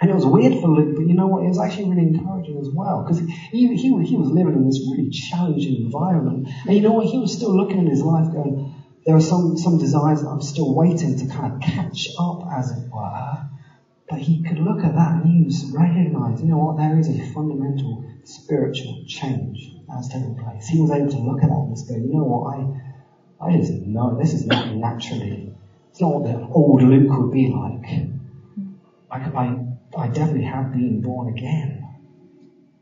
And 0.00 0.10
it 0.10 0.14
was 0.14 0.26
weird 0.26 0.60
for 0.60 0.66
Luke, 0.66 0.96
but 0.96 1.06
you 1.06 1.14
know 1.14 1.28
what? 1.28 1.44
It 1.44 1.48
was 1.48 1.60
actually 1.60 1.90
really 1.90 2.02
encouraging 2.02 2.58
as 2.58 2.68
well. 2.68 3.04
Because 3.04 3.20
he, 3.20 3.68
he, 3.76 4.02
he 4.02 4.16
was 4.16 4.30
living 4.30 4.54
in 4.54 4.66
this 4.66 4.80
really 4.90 5.10
challenging 5.10 5.76
environment. 5.76 6.48
And 6.66 6.74
you 6.74 6.82
know 6.82 6.92
what? 6.92 7.06
He 7.06 7.18
was 7.18 7.32
still 7.32 7.56
looking 7.56 7.78
at 7.78 7.86
his 7.86 8.02
life 8.02 8.32
going, 8.32 8.74
there 9.06 9.14
are 9.14 9.20
some, 9.20 9.56
some 9.56 9.78
desires 9.78 10.22
that 10.22 10.28
I'm 10.28 10.42
still 10.42 10.74
waiting 10.74 11.18
to 11.18 11.26
kind 11.26 11.54
of 11.54 11.60
catch 11.60 12.08
up, 12.18 12.42
as 12.52 12.70
it 12.72 12.90
were. 12.92 13.48
But 14.08 14.18
he 14.18 14.42
could 14.42 14.58
look 14.58 14.84
at 14.84 14.94
that 14.94 15.22
and 15.22 15.30
he 15.30 15.44
was 15.44 15.70
recognized, 15.72 16.42
you 16.42 16.48
know 16.48 16.58
what, 16.58 16.78
there 16.78 16.98
is 16.98 17.08
a 17.08 17.32
fundamental 17.32 18.04
spiritual 18.24 19.04
change 19.06 19.71
has 19.96 20.08
taken 20.08 20.36
place. 20.36 20.66
He 20.66 20.80
was 20.80 20.90
able 20.90 21.10
to 21.10 21.18
look 21.18 21.42
at 21.42 21.48
that 21.48 21.58
and 21.58 21.74
just 21.74 21.88
go, 21.88 21.94
you 21.94 22.12
know 22.12 22.24
what, 22.24 22.56
I, 22.56 23.48
I 23.48 23.56
just 23.58 23.72
know 23.72 24.16
this 24.18 24.34
is 24.34 24.46
not 24.46 24.74
naturally, 24.74 25.52
it's 25.90 26.00
not 26.00 26.12
what 26.12 26.24
the 26.24 26.40
old 26.48 26.82
Luke 26.82 27.10
would 27.18 27.32
be 27.32 27.48
like. 27.48 28.08
I, 29.10 29.18
I, 29.18 29.66
I 29.96 30.08
definitely 30.08 30.44
have 30.44 30.72
been 30.72 31.00
born 31.02 31.28
again. 31.28 31.84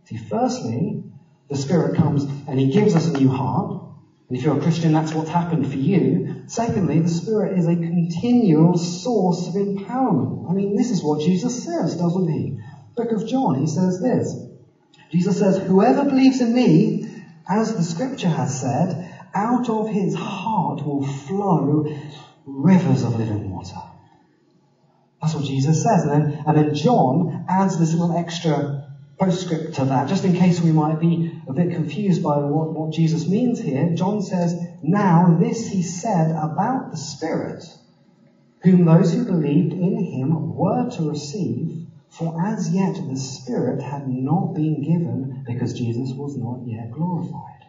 See, 0.05 0.17
firstly, 0.17 1.03
the 1.49 1.57
Spirit 1.57 1.97
comes 1.97 2.25
and 2.47 2.59
He 2.59 2.71
gives 2.71 2.95
us 2.95 3.09
a 3.09 3.13
new 3.13 3.29
heart. 3.29 3.83
And 4.29 4.37
if 4.39 4.45
you're 4.45 4.57
a 4.57 4.61
Christian, 4.61 4.93
that's 4.93 5.13
what's 5.13 5.29
happened 5.29 5.69
for 5.69 5.77
you. 5.77 6.45
Secondly, 6.47 7.01
the 7.01 7.09
Spirit 7.09 7.59
is 7.59 7.67
a 7.67 7.75
continual 7.75 8.77
source 8.77 9.49
of 9.49 9.55
empowerment. 9.55 10.49
I 10.49 10.53
mean, 10.53 10.77
this 10.77 10.91
is 10.91 11.03
what 11.03 11.21
Jesus 11.21 11.65
says, 11.65 11.97
doesn't 11.97 12.29
he? 12.29 12.57
Book 12.97 13.11
of 13.11 13.27
John, 13.27 13.57
he 13.57 13.67
says 13.67 14.01
this. 14.01 14.37
Jesus 15.11 15.39
says, 15.39 15.59
Whoever 15.59 16.05
believes 16.05 16.41
in 16.41 16.55
me, 16.55 17.07
as 17.49 17.75
the 17.75 17.83
scripture 17.83 18.29
has 18.29 18.61
said, 18.61 19.13
out 19.35 19.69
of 19.69 19.89
his 19.89 20.15
heart 20.15 20.85
will 20.85 21.05
flow 21.05 21.93
rivers 22.47 23.03
of 23.03 23.17
living 23.17 23.51
water. 23.51 23.83
That's 25.21 25.35
what 25.35 25.45
Jesus 25.45 25.83
says. 25.83 26.05
And 26.05 26.11
then, 26.11 26.43
and 26.47 26.57
then 26.57 26.75
John 26.75 27.45
adds 27.49 27.79
this 27.79 27.93
little 27.93 28.17
extra 28.17 28.87
postscript 29.19 29.75
to 29.75 29.85
that, 29.85 30.09
just 30.09 30.25
in 30.25 30.35
case 30.35 30.63
we 30.63 30.73
might 30.73 30.99
be 30.99 31.39
a 31.47 31.53
bit 31.53 31.75
confused 31.75 32.23
by 32.23 32.39
what, 32.39 32.73
what 32.73 32.93
Jesus 32.93 33.29
means 33.29 33.61
here. 33.61 33.95
John 33.95 34.23
says, 34.23 34.55
Now 34.83 35.37
this 35.39 35.69
he 35.69 35.83
said 35.83 36.31
about 36.31 36.91
the 36.91 36.97
Spirit, 36.97 37.63
whom 38.63 38.87
those 38.87 39.13
who 39.13 39.25
believed 39.27 39.75
in 39.75 40.03
him 40.03 40.55
were 40.55 40.89
to 40.91 41.09
receive, 41.09 41.87
for 42.11 42.45
as 42.45 42.71
yet 42.71 42.97
the 43.09 43.17
Spirit 43.17 43.81
had 43.81 44.09
not 44.09 44.55
been 44.55 44.83
given 44.83 45.45
because 45.47 45.73
Jesus 45.75 46.13
was 46.17 46.37
not 46.37 46.67
yet 46.67 46.91
glorified. 46.91 47.67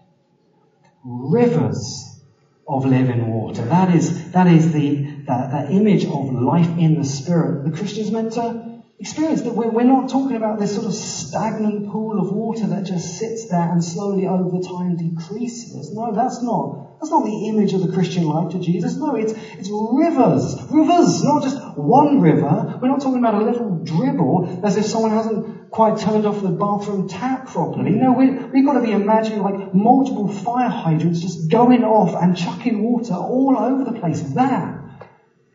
Rivers 1.04 2.19
of 2.67 2.86
living 2.86 3.27
water. 3.32 3.63
That 3.65 3.93
is, 3.95 4.32
that 4.32 4.47
is 4.47 4.71
the, 4.71 5.04
that, 5.27 5.51
that 5.51 5.71
image 5.71 6.06
of 6.06 6.34
life 6.34 6.77
in 6.77 6.97
the 6.97 7.04
Spirit. 7.04 7.65
The 7.69 7.77
Christian's 7.77 8.12
meant 8.12 8.34
to 8.34 8.71
experience 8.99 9.41
that 9.41 9.56
we're, 9.56 9.69
we're 9.69 9.84
not 9.84 10.10
talking 10.10 10.38
about 10.38 10.60
this 10.60 10.75
sort 10.75 10.86
of 10.86 10.93
stagnant 10.93 11.91
pool 11.91 12.19
of 12.19 12.32
water 12.32 12.67
that 12.67 12.86
just 12.86 13.17
sits 13.17 13.49
there 13.49 13.71
and 13.71 13.84
slowly 13.84 14.27
over 14.27 14.62
time 14.62 14.95
decreases. 14.95 15.91
No, 15.93 16.13
that's 16.13 16.41
not. 16.43 16.99
That's 16.99 17.10
not 17.10 17.25
the 17.25 17.47
image 17.47 17.73
of 17.73 17.82
the 17.82 17.91
Christian 17.91 18.25
life 18.25 18.51
to 18.51 18.60
Jesus. 18.60 18.95
No, 18.97 19.15
it's, 19.15 19.34
it's 19.34 19.69
rivers. 19.71 20.56
Rivers, 20.69 21.23
not 21.23 21.41
just 21.41 21.61
one 21.75 22.21
river. 22.21 22.79
We're 22.81 22.88
not 22.88 23.01
talking 23.01 23.19
about 23.19 23.36
a 23.36 23.45
little 23.45 23.84
dribble 23.84 24.62
as 24.63 24.77
if 24.77 24.86
someone 24.86 25.12
hasn't 25.12 25.69
quite 25.71 25.97
turned 25.97 26.25
off 26.25 26.41
the 26.41 26.49
bathroom 26.49 27.07
tap 27.07 27.47
properly. 27.47 27.91
No, 27.91 28.13
we, 28.13 28.31
we've 28.31 28.65
got 28.65 28.73
to 28.73 28.81
be 28.81 28.91
imagining 28.91 29.41
like 29.41 29.73
multiple 29.73 30.27
fire 30.27 30.69
hydrants 30.69 31.21
just 31.21 31.49
going 31.49 31.84
off 31.84 32.21
and 32.21 32.36
chucking 32.36 32.84
water 32.84 33.13
all 33.15 33.57
over 33.57 33.89
the 33.89 33.99
place. 33.99 34.21
That 34.34 34.79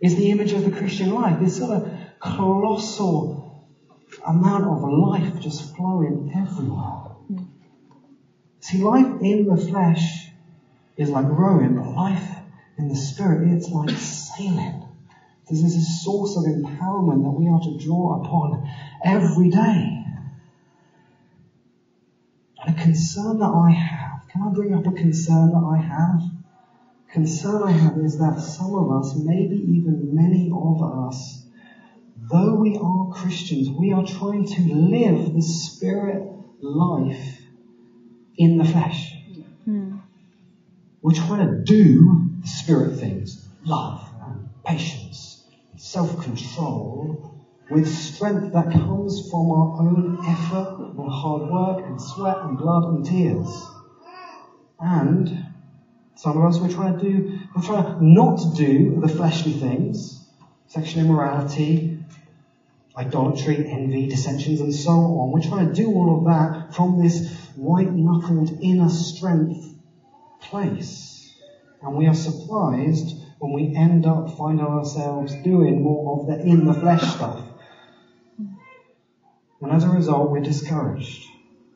is 0.00 0.16
the 0.16 0.30
image 0.30 0.52
of 0.52 0.64
the 0.64 0.70
Christian 0.70 1.14
life. 1.14 1.38
This 1.40 1.58
sort 1.58 1.70
of 1.70 1.92
colossal 2.20 3.66
amount 4.26 4.64
of 4.64 4.82
life 4.82 5.40
just 5.40 5.74
flowing 5.76 6.32
everywhere. 6.34 7.16
See, 8.60 8.82
life 8.82 9.20
in 9.20 9.46
the 9.46 9.56
flesh 9.56 10.30
is 10.96 11.10
like 11.10 11.26
rowing, 11.26 11.76
but 11.76 11.94
life 11.94 12.36
in 12.78 12.88
the 12.88 12.96
spirit, 12.96 13.48
it's 13.52 13.70
like 13.70 13.90
sailing. 13.90 14.85
There's 15.48 15.62
a 15.62 15.80
source 15.80 16.36
of 16.36 16.44
empowerment 16.44 17.22
that 17.22 17.30
we 17.30 17.48
are 17.48 17.60
to 17.60 17.78
draw 17.78 18.22
upon 18.22 18.68
every 19.04 19.50
day. 19.50 20.04
And 22.64 22.76
a 22.76 22.82
concern 22.82 23.38
that 23.38 23.50
I 23.50 23.70
have, 23.70 24.26
can 24.28 24.42
I 24.42 24.48
bring 24.52 24.74
up 24.74 24.86
a 24.86 24.92
concern 24.92 25.50
that 25.50 25.58
I 25.58 25.78
have? 25.78 26.22
Concern 27.12 27.62
I 27.62 27.70
have 27.70 27.96
is 27.98 28.18
that 28.18 28.40
some 28.40 28.74
of 28.74 28.90
us, 28.90 29.14
maybe 29.14 29.56
even 29.56 30.14
many 30.14 30.50
of 30.52 30.82
us, 30.82 31.46
though 32.28 32.54
we 32.54 32.76
are 32.76 33.10
Christians, 33.12 33.70
we 33.70 33.92
are 33.92 34.04
trying 34.04 34.46
to 34.46 34.62
live 34.62 35.32
the 35.32 35.42
spirit 35.42 36.28
life 36.60 37.40
in 38.36 38.58
the 38.58 38.64
flesh. 38.64 39.14
Mm. 39.66 40.00
We're 41.02 41.12
trying 41.12 41.46
to 41.46 41.62
do 41.62 42.30
the 42.40 42.48
spirit 42.48 42.98
things 42.98 43.46
love 43.64 44.08
and 44.24 44.48
patience, 44.64 45.05
self 45.96 46.22
control 46.22 47.32
with 47.70 47.88
strength 47.88 48.52
that 48.52 48.70
comes 48.70 49.30
from 49.30 49.50
our 49.50 49.80
own 49.80 50.18
effort 50.26 50.92
and 50.98 51.10
hard 51.10 51.50
work 51.50 51.86
and 51.86 51.98
sweat 51.98 52.36
and 52.42 52.58
blood 52.58 52.84
and 52.84 53.06
tears. 53.06 53.66
And 54.78 55.46
some 56.14 56.36
of 56.36 56.44
us 56.44 56.60
we're 56.60 56.68
trying 56.68 56.98
to 56.98 57.02
do, 57.02 57.38
we're 57.54 57.62
trying 57.62 58.14
not 58.14 58.38
to 58.40 58.54
do 58.54 59.00
the 59.00 59.08
fleshly 59.08 59.54
things, 59.54 60.22
sexual 60.66 61.02
immorality, 61.06 61.98
idolatry, 62.94 63.66
envy, 63.66 64.06
dissensions, 64.06 64.60
and 64.60 64.74
so 64.74 64.90
on. 64.90 65.32
We're 65.32 65.48
trying 65.48 65.68
to 65.68 65.72
do 65.72 65.88
all 65.88 66.18
of 66.18 66.24
that 66.26 66.74
from 66.74 67.02
this 67.02 67.34
white 67.54 67.90
knuckled 67.90 68.58
inner 68.60 68.90
strength 68.90 69.74
place. 70.42 71.32
And 71.80 71.96
we 71.96 72.06
are 72.06 72.14
surprised 72.14 73.15
when 73.38 73.52
we 73.52 73.74
end 73.74 74.06
up 74.06 74.36
finding 74.36 74.64
ourselves 74.64 75.34
doing 75.42 75.82
more 75.82 76.20
of 76.20 76.26
the 76.26 76.44
in 76.44 76.64
the 76.64 76.72
flesh 76.72 77.02
stuff. 77.02 77.42
And 79.60 79.72
as 79.72 79.84
a 79.84 79.90
result, 79.90 80.30
we're 80.30 80.40
discouraged, 80.40 81.26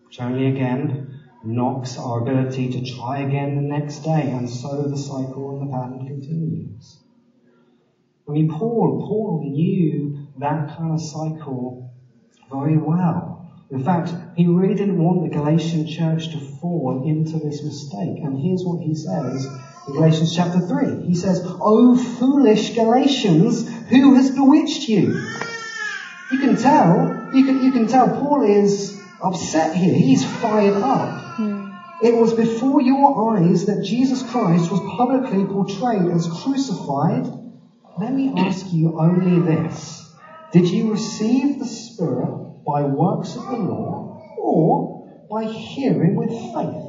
which 0.07 0.21
only 0.21 0.47
again 0.47 1.21
knocks 1.43 1.99
our 1.99 2.21
ability 2.21 2.71
to 2.71 2.95
try 2.95 3.21
again 3.21 3.57
the 3.57 3.63
next 3.63 4.01
day, 4.01 4.31
and 4.31 4.49
so 4.49 4.83
the 4.83 4.97
cycle 4.97 5.51
and 5.51 5.67
the 5.67 5.73
pattern 5.73 6.07
continues. 6.07 6.99
I 8.29 8.33
mean, 8.33 8.49
Paul, 8.49 9.07
Paul 9.09 9.41
knew 9.43 10.29
that 10.39 10.77
kind 10.77 10.93
of 10.93 11.01
cycle 11.01 11.91
very 12.51 12.77
well. 12.77 13.51
In 13.71 13.83
fact, 13.83 14.13
he 14.37 14.47
really 14.47 14.75
didn't 14.75 15.03
want 15.03 15.23
the 15.23 15.37
Galatian 15.37 15.87
church 15.87 16.31
to 16.31 16.39
fall 16.39 17.03
into 17.07 17.39
this 17.39 17.63
mistake. 17.63 18.23
And 18.23 18.39
here's 18.39 18.65
what 18.65 18.81
he 18.81 18.95
says 18.95 19.47
Galatians 19.87 20.35
chapter 20.35 20.61
3. 20.61 21.07
He 21.07 21.15
says, 21.15 21.43
O 21.45 21.97
foolish 21.97 22.75
Galatians, 22.75 23.69
who 23.89 24.15
has 24.15 24.31
bewitched 24.31 24.89
you? 24.89 25.21
You 26.31 26.39
can 26.39 26.57
tell, 26.57 27.29
you 27.35 27.45
can, 27.45 27.63
you 27.65 27.73
can 27.73 27.87
tell 27.87 28.09
Paul 28.09 28.43
is 28.43 29.01
upset 29.23 29.75
here. 29.75 29.95
He's 29.95 30.25
fired 30.25 30.75
up. 30.75 31.37
Hmm. 31.37 31.71
It 32.03 32.15
was 32.15 32.33
before 32.33 32.81
your 32.81 33.37
eyes 33.37 33.67
that 33.67 33.85
Jesus 33.85 34.23
Christ 34.23 34.71
was 34.71 34.81
publicly 34.97 35.45
portrayed 35.45 36.11
as 36.11 36.27
crucified 36.43 37.27
let 38.01 38.15
me 38.15 38.33
ask 38.35 38.73
you 38.73 38.99
only 38.99 39.41
this. 39.41 40.11
Did 40.53 40.71
you 40.71 40.91
receive 40.91 41.59
the 41.59 41.67
Spirit 41.67 42.65
by 42.67 42.83
works 42.83 43.37
of 43.37 43.47
the 43.47 43.57
law 43.57 44.19
or 44.39 45.27
by 45.29 45.45
hearing 45.45 46.15
with 46.15 46.31
faith? 46.31 46.83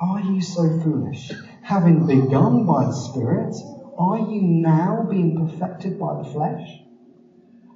Are 0.00 0.20
you 0.20 0.40
so 0.40 0.80
foolish? 0.80 1.30
Having 1.70 2.08
begun 2.08 2.66
by 2.66 2.84
the 2.86 2.92
Spirit, 2.92 3.54
are 3.96 4.18
you 4.18 4.42
now 4.42 5.06
being 5.08 5.36
perfected 5.36 6.00
by 6.00 6.16
the 6.16 6.24
flesh? 6.24 6.82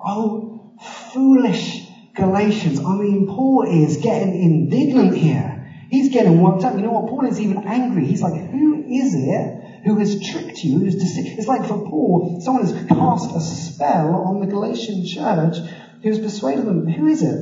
Oh, 0.04 0.74
foolish 1.12 1.87
Galatians. 2.16 2.80
I 2.85 2.96
mean, 2.96 3.28
Paul 3.28 3.62
is 3.62 3.98
getting 3.98 4.35
indignant 4.35 5.14
here. 5.14 5.87
He's 5.90 6.09
getting 6.09 6.42
worked 6.42 6.64
up. 6.64 6.74
You 6.74 6.83
know 6.83 6.90
what? 6.90 7.07
Paul 7.07 7.24
is 7.26 7.38
even 7.38 7.68
angry. 7.68 8.04
He's 8.04 8.20
like, 8.20 8.35
who 8.35 8.83
is 8.85 9.14
it 9.14 9.85
who 9.85 9.96
has 9.98 10.18
tricked 10.18 10.64
you, 10.64 10.80
who's 10.80 10.96
deceived? 10.96 11.38
It's 11.38 11.46
like 11.46 11.64
for 11.64 11.78
Paul, 11.78 12.40
someone 12.40 12.64
has 12.64 12.72
cast 12.72 13.30
a 13.30 13.40
spell 13.40 14.16
on 14.16 14.40
the 14.40 14.48
Galatian 14.48 15.04
church 15.04 15.59
who's 16.02 16.18
persuaded 16.18 16.64
them. 16.64 16.88
Who 16.88 17.07
is 17.07 17.22
it? 17.22 17.38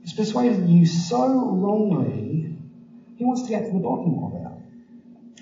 Who's 0.00 0.14
persuaded 0.14 0.66
you 0.66 0.86
so 0.86 1.26
wrongly, 1.28 2.56
he 3.16 3.24
wants 3.26 3.42
to 3.42 3.50
get 3.50 3.66
to 3.66 3.72
the 3.74 3.80
bottom 3.80 4.16
of 4.24 4.32
it. 4.32 4.49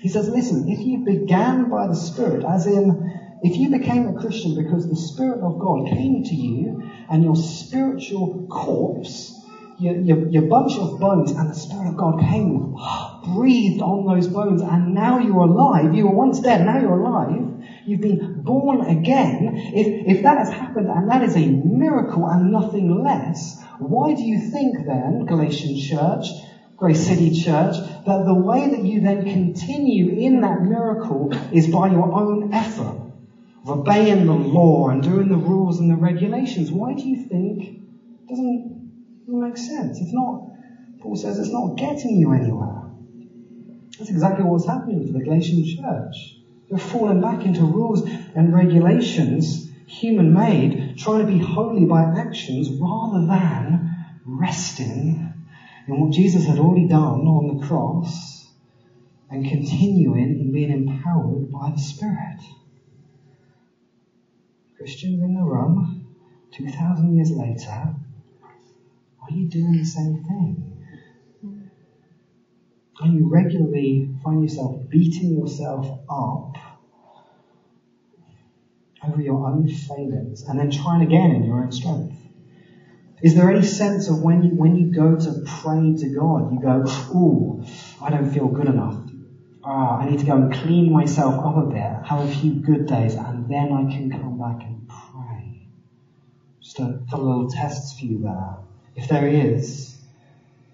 He 0.01 0.07
says, 0.07 0.29
listen, 0.29 0.65
if 0.67 0.85
you 0.85 1.03
began 1.03 1.69
by 1.69 1.87
the 1.87 1.95
Spirit, 1.95 2.45
as 2.45 2.65
in, 2.65 3.03
if 3.41 3.57
you 3.57 3.69
became 3.69 4.07
a 4.07 4.13
Christian 4.13 4.55
because 4.55 4.87
the 4.87 4.95
Spirit 4.95 5.41
of 5.43 5.59
God 5.59 5.87
came 5.87 6.23
to 6.23 6.35
you 6.35 6.81
and 7.09 7.23
your 7.23 7.35
spiritual 7.35 8.45
corpse, 8.49 9.33
your, 9.77 9.95
your, 9.95 10.27
your 10.29 10.43
bunch 10.43 10.77
of 10.77 10.99
bones, 10.99 11.31
and 11.31 11.49
the 11.49 11.55
Spirit 11.55 11.89
of 11.89 11.97
God 11.97 12.19
came, 12.19 12.73
breathed 13.23 13.81
on 13.81 14.05
those 14.05 14.27
bones, 14.27 14.61
and 14.61 14.93
now 14.93 15.17
you're 15.17 15.43
alive. 15.43 15.93
You 15.93 16.07
were 16.07 16.15
once 16.15 16.41
dead, 16.41 16.61
now 16.61 16.77
you're 16.77 16.99
alive. 16.99 17.49
You've 17.85 18.01
been 18.01 18.21
born 18.35 18.81
again. 18.81 19.51
If, 19.73 19.87
if 20.17 20.23
that 20.23 20.37
has 20.37 20.49
happened, 20.49 20.89
and 20.89 21.09
that 21.09 21.23
is 21.23 21.35
a 21.35 21.47
miracle 21.47 22.25
and 22.27 22.51
nothing 22.51 23.03
less, 23.03 23.57
why 23.79 24.13
do 24.13 24.23
you 24.23 24.39
think 24.51 24.77
then, 24.85 25.25
Galatian 25.25 25.75
church, 25.77 26.25
Grace 26.79 27.05
City 27.05 27.31
Church, 27.31 27.75
that 28.05 28.23
the 28.25 28.33
way 28.33 28.69
that 28.69 28.85
you 28.85 29.01
then 29.01 29.25
continue 29.25 30.17
in 30.17 30.39
that 30.39 30.61
miracle 30.61 31.33
is 31.51 31.67
by 31.67 31.91
your 31.91 32.13
own 32.13 32.53
effort, 32.53 32.95
of 33.63 33.69
obeying 33.69 34.25
the 34.25 34.33
law 34.33 34.87
and 34.87 35.03
doing 35.03 35.27
the 35.27 35.35
rules 35.35 35.81
and 35.81 35.91
the 35.91 35.97
regulations. 35.97 36.71
Why 36.71 36.93
do 36.93 37.05
you 37.05 37.27
think 37.27 37.63
it 37.63 38.29
doesn't, 38.29 39.25
doesn't 39.25 39.41
make 39.41 39.57
sense? 39.57 39.99
It's 39.99 40.13
not, 40.13 40.51
Paul 41.01 41.17
says 41.17 41.37
it's 41.37 41.51
not 41.51 41.75
getting 41.75 42.15
you 42.15 42.31
anywhere. 42.31 42.89
That's 43.97 44.09
exactly 44.09 44.45
what's 44.45 44.65
happening 44.65 45.05
to 45.05 45.11
the 45.11 45.21
Galatian 45.21 45.65
church. 45.65 46.37
They're 46.69 46.79
falling 46.79 47.19
back 47.19 47.45
into 47.45 47.65
rules 47.65 48.09
and 48.35 48.53
regulations, 48.53 49.69
human 49.85 50.31
made, 50.31 50.93
trying 50.97 51.25
to 51.25 51.31
be 51.33 51.39
holy 51.39 51.83
by 51.83 52.03
actions 52.03 52.69
rather 52.69 53.27
than 53.27 53.93
resting 54.25 55.28
in 55.89 55.99
what 55.99 56.13
Jesus 56.13 56.45
had 56.45 56.59
already 56.59 56.87
done 56.87 57.25
on 57.27 57.57
the 57.57 57.65
cross 57.65 58.53
and 59.29 59.43
continuing 59.47 60.39
in 60.39 60.51
being 60.51 60.69
empowered 60.69 61.51
by 61.51 61.71
the 61.71 61.79
Spirit. 61.79 62.39
Christians 64.77 65.23
in 65.23 65.33
the 65.33 65.43
room, 65.43 66.05
2,000 66.51 67.15
years 67.15 67.31
later, 67.31 67.95
are 69.21 69.31
you 69.31 69.49
doing 69.49 69.73
the 69.73 69.83
same 69.83 70.23
thing? 70.27 70.75
Are 73.01 73.07
you 73.07 73.27
regularly 73.27 74.09
find 74.23 74.43
yourself 74.43 74.75
beating 74.89 75.37
yourself 75.37 75.87
up 76.09 76.55
over 79.03 79.21
your 79.21 79.47
own 79.47 79.67
failings 79.67 80.43
and 80.43 80.59
then 80.59 80.69
trying 80.69 81.01
again 81.01 81.31
in 81.31 81.45
your 81.45 81.63
own 81.63 81.71
strength? 81.71 82.18
Is 83.21 83.35
there 83.35 83.51
any 83.51 83.65
sense 83.65 84.07
of 84.07 84.21
when 84.21 84.43
you, 84.43 84.55
when 84.55 84.75
you 84.77 84.93
go 84.93 85.19
to 85.19 85.43
pray 85.45 85.93
to 85.97 86.09
God, 86.09 86.53
you 86.53 86.59
go, 86.61 86.85
ooh, 87.13 87.65
I 88.01 88.09
don't 88.11 88.31
feel 88.31 88.47
good 88.47 88.67
enough. 88.67 88.95
Ah, 89.61 89.97
I 89.97 90.09
need 90.09 90.19
to 90.19 90.25
go 90.25 90.35
and 90.37 90.53
clean 90.53 90.93
myself 90.93 91.35
up 91.43 91.57
a 91.57 91.65
bit, 91.67 92.05
have 92.05 92.21
a 92.21 92.27
few 92.27 92.53
good 92.53 92.87
days, 92.87 93.15
and 93.15 93.49
then 93.49 93.73
I 93.73 93.93
can 93.93 94.09
come 94.09 94.37
back 94.37 94.63
and 94.63 94.87
pray. 94.87 95.67
Just 96.61 96.79
a 96.79 97.01
couple 97.09 97.25
little 97.25 97.49
tests 97.49 97.99
for 97.99 98.05
you 98.05 98.19
there. 98.19 98.59
If 98.95 99.09
there 99.09 99.27
is, 99.27 99.97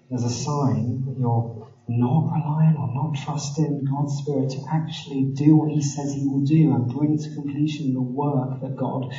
there's 0.08 0.22
a 0.22 0.30
sign 0.30 1.02
that 1.06 1.18
you're 1.18 1.66
not 1.88 2.32
relying 2.32 2.76
or 2.76 2.94
not 2.94 3.16
trusting 3.16 3.86
God's 3.90 4.18
Spirit 4.18 4.50
to 4.50 4.62
actually 4.70 5.24
do 5.24 5.56
what 5.56 5.70
He 5.72 5.82
says 5.82 6.12
He 6.12 6.24
will 6.24 6.42
do 6.42 6.72
and 6.72 6.86
bring 6.88 7.18
to 7.18 7.34
completion 7.34 7.92
the 7.92 8.00
work 8.00 8.60
that 8.60 8.76
God 8.76 9.12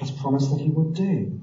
has 0.00 0.10
promised 0.10 0.50
that 0.50 0.60
He 0.60 0.70
would 0.70 0.94
do. 0.94 1.40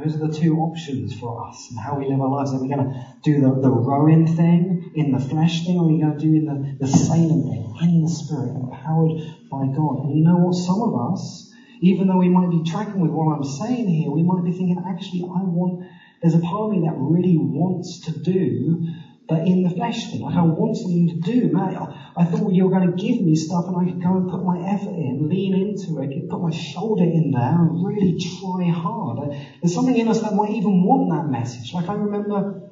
Those 0.00 0.16
are 0.16 0.28
the 0.28 0.32
two 0.32 0.58
options 0.60 1.12
for 1.12 1.46
us 1.46 1.68
and 1.70 1.78
how 1.78 1.98
we 1.98 2.08
live 2.08 2.20
our 2.20 2.30
lives. 2.30 2.54
Are 2.54 2.62
we 2.62 2.68
going 2.68 2.88
to 2.88 3.06
do 3.22 3.40
the, 3.40 3.60
the 3.60 3.70
rowing 3.70 4.26
thing 4.26 4.92
in 4.94 5.12
the 5.12 5.20
flesh 5.20 5.66
thing, 5.66 5.78
or 5.78 5.84
are 5.84 5.88
we 5.88 6.00
going 6.00 6.18
to 6.18 6.24
do 6.24 6.46
the, 6.46 6.76
the 6.80 6.86
sailing 6.86 7.42
thing 7.78 7.96
in 7.96 8.02
the 8.02 8.08
spirit, 8.08 8.56
empowered 8.56 9.20
by 9.50 9.66
God? 9.66 10.04
And 10.04 10.16
you 10.16 10.24
know 10.24 10.38
what? 10.38 10.54
Some 10.54 10.80
of 10.80 11.12
us, 11.12 11.52
even 11.82 12.06
though 12.06 12.16
we 12.16 12.30
might 12.30 12.50
be 12.50 12.62
tracking 12.62 13.02
with 13.02 13.10
what 13.10 13.34
I'm 13.34 13.44
saying 13.44 13.88
here, 13.88 14.10
we 14.10 14.22
might 14.22 14.42
be 14.42 14.52
thinking, 14.52 14.82
actually, 14.88 15.24
I 15.24 15.42
want, 15.44 15.84
there's 16.22 16.34
a 16.34 16.40
part 16.40 16.70
of 16.70 16.70
me 16.70 16.88
that 16.88 16.96
really 16.96 17.36
wants 17.36 18.00
to 18.06 18.12
do 18.12 18.86
but 19.30 19.46
in 19.46 19.62
the 19.62 19.70
flesh 19.70 20.10
thing. 20.10 20.22
Like 20.22 20.34
I 20.34 20.42
want 20.42 20.76
something 20.76 21.06
to 21.08 21.20
do. 21.20 21.52
Man, 21.52 21.76
I 22.16 22.24
thought 22.24 22.52
you 22.52 22.64
were 22.64 22.76
going 22.76 22.90
to 22.90 23.00
give 23.00 23.22
me 23.22 23.36
stuff 23.36 23.66
and 23.68 23.76
I 23.76 23.92
could 23.92 24.02
go 24.02 24.16
and 24.16 24.28
put 24.28 24.44
my 24.44 24.58
effort 24.58 24.90
in, 24.90 25.28
lean 25.28 25.54
into 25.54 26.02
it, 26.02 26.28
put 26.28 26.42
my 26.42 26.50
shoulder 26.50 27.04
in 27.04 27.30
there 27.30 27.62
and 27.62 27.86
really 27.86 28.18
try 28.18 28.66
hard. 28.66 29.30
There's 29.62 29.72
something 29.72 29.96
in 29.96 30.08
us 30.08 30.20
that 30.22 30.34
might 30.34 30.50
even 30.50 30.82
want 30.82 31.10
that 31.10 31.30
message. 31.30 31.72
Like 31.72 31.88
I 31.88 31.94
remember 31.94 32.70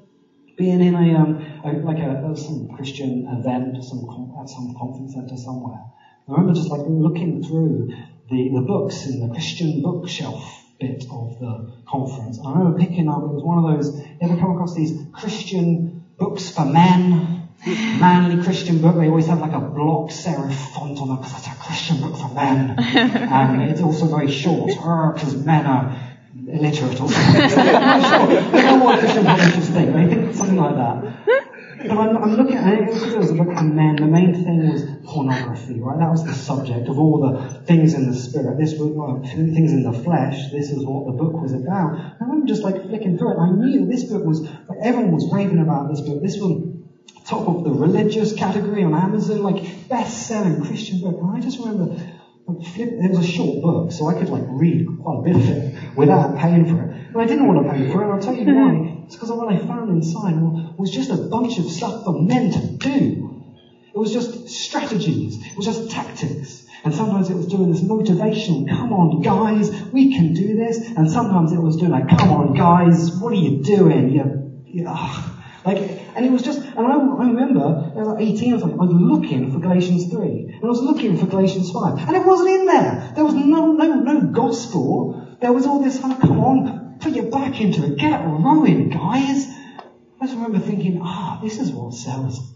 being 0.56 0.80
in 0.80 0.96
a, 0.96 1.14
um, 1.14 1.40
a 1.64 1.72
like 1.78 1.98
a, 1.98 2.36
some 2.36 2.66
Christian 2.74 3.24
event, 3.28 3.78
some 3.84 4.02
at 4.40 4.48
some 4.48 4.74
conference 4.76 5.14
center 5.14 5.36
somewhere. 5.36 5.78
I 6.26 6.32
remember 6.32 6.54
just 6.54 6.70
like 6.70 6.82
looking 6.88 7.40
through 7.40 7.94
the, 8.28 8.50
the 8.52 8.62
books 8.62 9.06
in 9.06 9.20
the 9.20 9.28
Christian 9.28 9.80
bookshelf 9.80 10.64
bit 10.78 11.04
of 11.10 11.38
the 11.38 11.82
conference. 11.88 12.38
And 12.38 12.46
I 12.46 12.52
remember 12.52 12.78
picking 12.78 13.08
up, 13.08 13.22
it 13.22 13.28
was 13.28 13.42
one 13.42 13.58
of 13.58 13.76
those, 13.76 13.98
you 13.98 14.16
ever 14.22 14.36
come 14.36 14.52
across 14.52 14.74
these 14.74 14.92
Christian 15.12 15.87
books 16.18 16.50
for 16.50 16.64
men, 16.64 17.48
manly 17.66 18.42
Christian 18.42 18.80
book. 18.80 18.96
They 18.96 19.08
always 19.08 19.28
have 19.28 19.40
like 19.40 19.52
a 19.52 19.60
block 19.60 20.10
serif 20.10 20.52
font 20.74 20.98
on 21.00 21.08
them 21.08 21.16
because 21.16 21.32
that's 21.32 21.46
a 21.46 21.60
Christian 21.60 22.00
book 22.00 22.16
for 22.16 22.28
men. 22.34 22.76
and 22.78 23.62
it's 23.62 23.80
also 23.80 24.06
very 24.06 24.30
short 24.30 24.72
uh, 24.78 25.12
because 25.12 25.36
men 25.36 25.66
are 25.66 25.96
illiterate 26.48 27.00
or 27.00 27.08
something. 27.08 27.40
I 27.40 28.62
don't 28.62 28.98
Christian 28.98 29.24
publishers 29.24 29.68
think. 29.70 29.92
They 29.92 30.14
think 30.14 30.34
something 30.34 30.56
like 30.56 30.74
that. 30.76 31.57
But 31.78 31.96
I'm, 31.96 32.16
I'm 32.16 32.34
looking 32.36 32.56
at 32.56 32.72
it 32.72 32.88
it 32.88 33.18
was 33.18 33.32
book 33.32 33.62
men. 33.62 33.96
The 33.96 34.06
main 34.06 34.34
thing 34.34 34.68
was 34.70 34.84
pornography, 35.04 35.80
right? 35.80 35.98
That 35.98 36.10
was 36.10 36.24
the 36.24 36.32
subject 36.32 36.88
of 36.88 36.98
all 36.98 37.20
the 37.20 37.64
things 37.66 37.94
in 37.94 38.06
the 38.06 38.14
spirit. 38.14 38.58
This 38.58 38.78
was 38.78 38.90
well, 38.90 39.22
things 39.24 39.72
in 39.72 39.84
the 39.84 39.92
flesh. 39.92 40.50
This 40.50 40.70
is 40.70 40.84
what 40.84 41.06
the 41.06 41.12
book 41.12 41.40
was 41.40 41.52
about. 41.52 41.94
I 41.94 42.24
remember 42.24 42.46
just 42.46 42.64
like 42.64 42.86
flicking 42.88 43.16
through 43.16 43.32
it. 43.32 43.38
I 43.38 43.50
knew 43.50 43.86
this 43.86 44.04
book 44.04 44.24
was 44.24 44.40
like 44.42 44.78
everyone 44.82 45.12
was 45.12 45.30
raving 45.32 45.60
about 45.60 45.88
this 45.88 46.00
book. 46.00 46.20
This 46.20 46.40
one 46.40 46.78
top 47.24 47.46
of 47.46 47.62
the 47.62 47.70
religious 47.70 48.32
category 48.32 48.82
on 48.82 48.94
Amazon, 48.94 49.42
like 49.42 49.88
best-selling 49.88 50.64
Christian 50.64 51.00
book. 51.00 51.18
And 51.20 51.36
I 51.36 51.40
just 51.40 51.58
remember 51.58 51.94
like, 52.46 52.64
flip, 52.64 52.88
it 52.98 53.08
was 53.10 53.18
a 53.18 53.28
short 53.28 53.60
book, 53.60 53.92
so 53.92 54.08
I 54.08 54.14
could 54.14 54.30
like 54.30 54.44
read 54.48 54.86
quite 55.02 55.18
a 55.18 55.22
bit 55.22 55.36
of 55.36 55.48
it 55.48 55.96
without 55.96 56.38
paying 56.38 56.64
for 56.66 56.82
it. 56.82 56.90
And 57.12 57.22
I 57.22 57.26
didn't 57.26 57.46
want 57.46 57.66
to 57.66 57.72
pay 57.72 57.92
for 57.92 58.00
it, 58.00 58.04
and 58.04 58.14
I'll 58.14 58.20
tell 58.20 58.34
you 58.34 58.46
why. 58.54 58.87
It's 59.08 59.16
because 59.16 59.32
what 59.32 59.48
I 59.48 59.56
found 59.56 59.88
inside 59.88 60.34
was 60.76 60.90
just 60.90 61.08
a 61.08 61.16
bunch 61.16 61.56
of 61.56 61.64
stuff 61.64 62.04
for 62.04 62.12
men 62.12 62.50
to 62.50 62.60
do. 62.76 63.42
It 63.94 63.96
was 63.96 64.12
just 64.12 64.50
strategies. 64.50 65.42
It 65.46 65.56
was 65.56 65.64
just 65.64 65.90
tactics. 65.90 66.66
And 66.84 66.92
sometimes 66.92 67.30
it 67.30 67.34
was 67.34 67.46
doing 67.46 67.70
this 67.70 67.80
motivational, 67.80 68.68
come 68.68 68.92
on 68.92 69.22
guys, 69.22 69.70
we 69.94 70.14
can 70.14 70.34
do 70.34 70.56
this. 70.56 70.92
And 70.94 71.10
sometimes 71.10 71.52
it 71.52 71.58
was 71.58 71.76
doing 71.76 71.90
like, 71.90 72.06
come 72.06 72.32
on 72.32 72.52
guys, 72.52 73.10
what 73.12 73.32
are 73.32 73.36
you 73.36 73.62
doing? 73.62 74.10
You, 74.10 74.62
you 74.66 74.84
like, 75.64 75.78
and 76.14 76.26
it 76.26 76.30
was 76.30 76.42
just, 76.42 76.60
and 76.60 76.86
I, 76.86 76.92
I 76.92 77.28
remember, 77.28 77.64
I 77.64 77.98
was 77.98 78.08
like 78.08 78.20
18 78.20 78.54
or 78.54 78.58
something, 78.58 78.78
I 78.78 78.84
was 78.84 78.92
looking 78.92 79.50
for 79.50 79.58
Galatians 79.58 80.10
3. 80.10 80.50
And 80.52 80.64
I 80.64 80.66
was 80.66 80.80
looking 80.80 81.16
for 81.16 81.24
Galatians 81.24 81.70
5. 81.70 82.08
And 82.08 82.14
it 82.14 82.26
wasn't 82.26 82.50
in 82.50 82.66
there. 82.66 83.12
There 83.14 83.24
was 83.24 83.34
no, 83.34 83.72
no, 83.72 83.86
no 83.86 84.20
gospel. 84.32 85.24
There 85.40 85.52
was 85.52 85.66
all 85.66 85.80
this, 85.80 85.98
oh, 86.02 86.18
come 86.20 86.40
on, 86.40 86.77
Put 87.00 87.14
your 87.14 87.30
back 87.30 87.60
into 87.60 87.84
it. 87.84 87.98
Get 87.98 88.24
rowing, 88.24 88.88
guys. 88.88 89.46
I 90.20 90.26
just 90.26 90.34
remember 90.34 90.58
thinking, 90.58 91.00
ah, 91.02 91.38
this 91.42 91.58
is 91.58 91.70
what 91.70 91.94
sells 91.94 92.52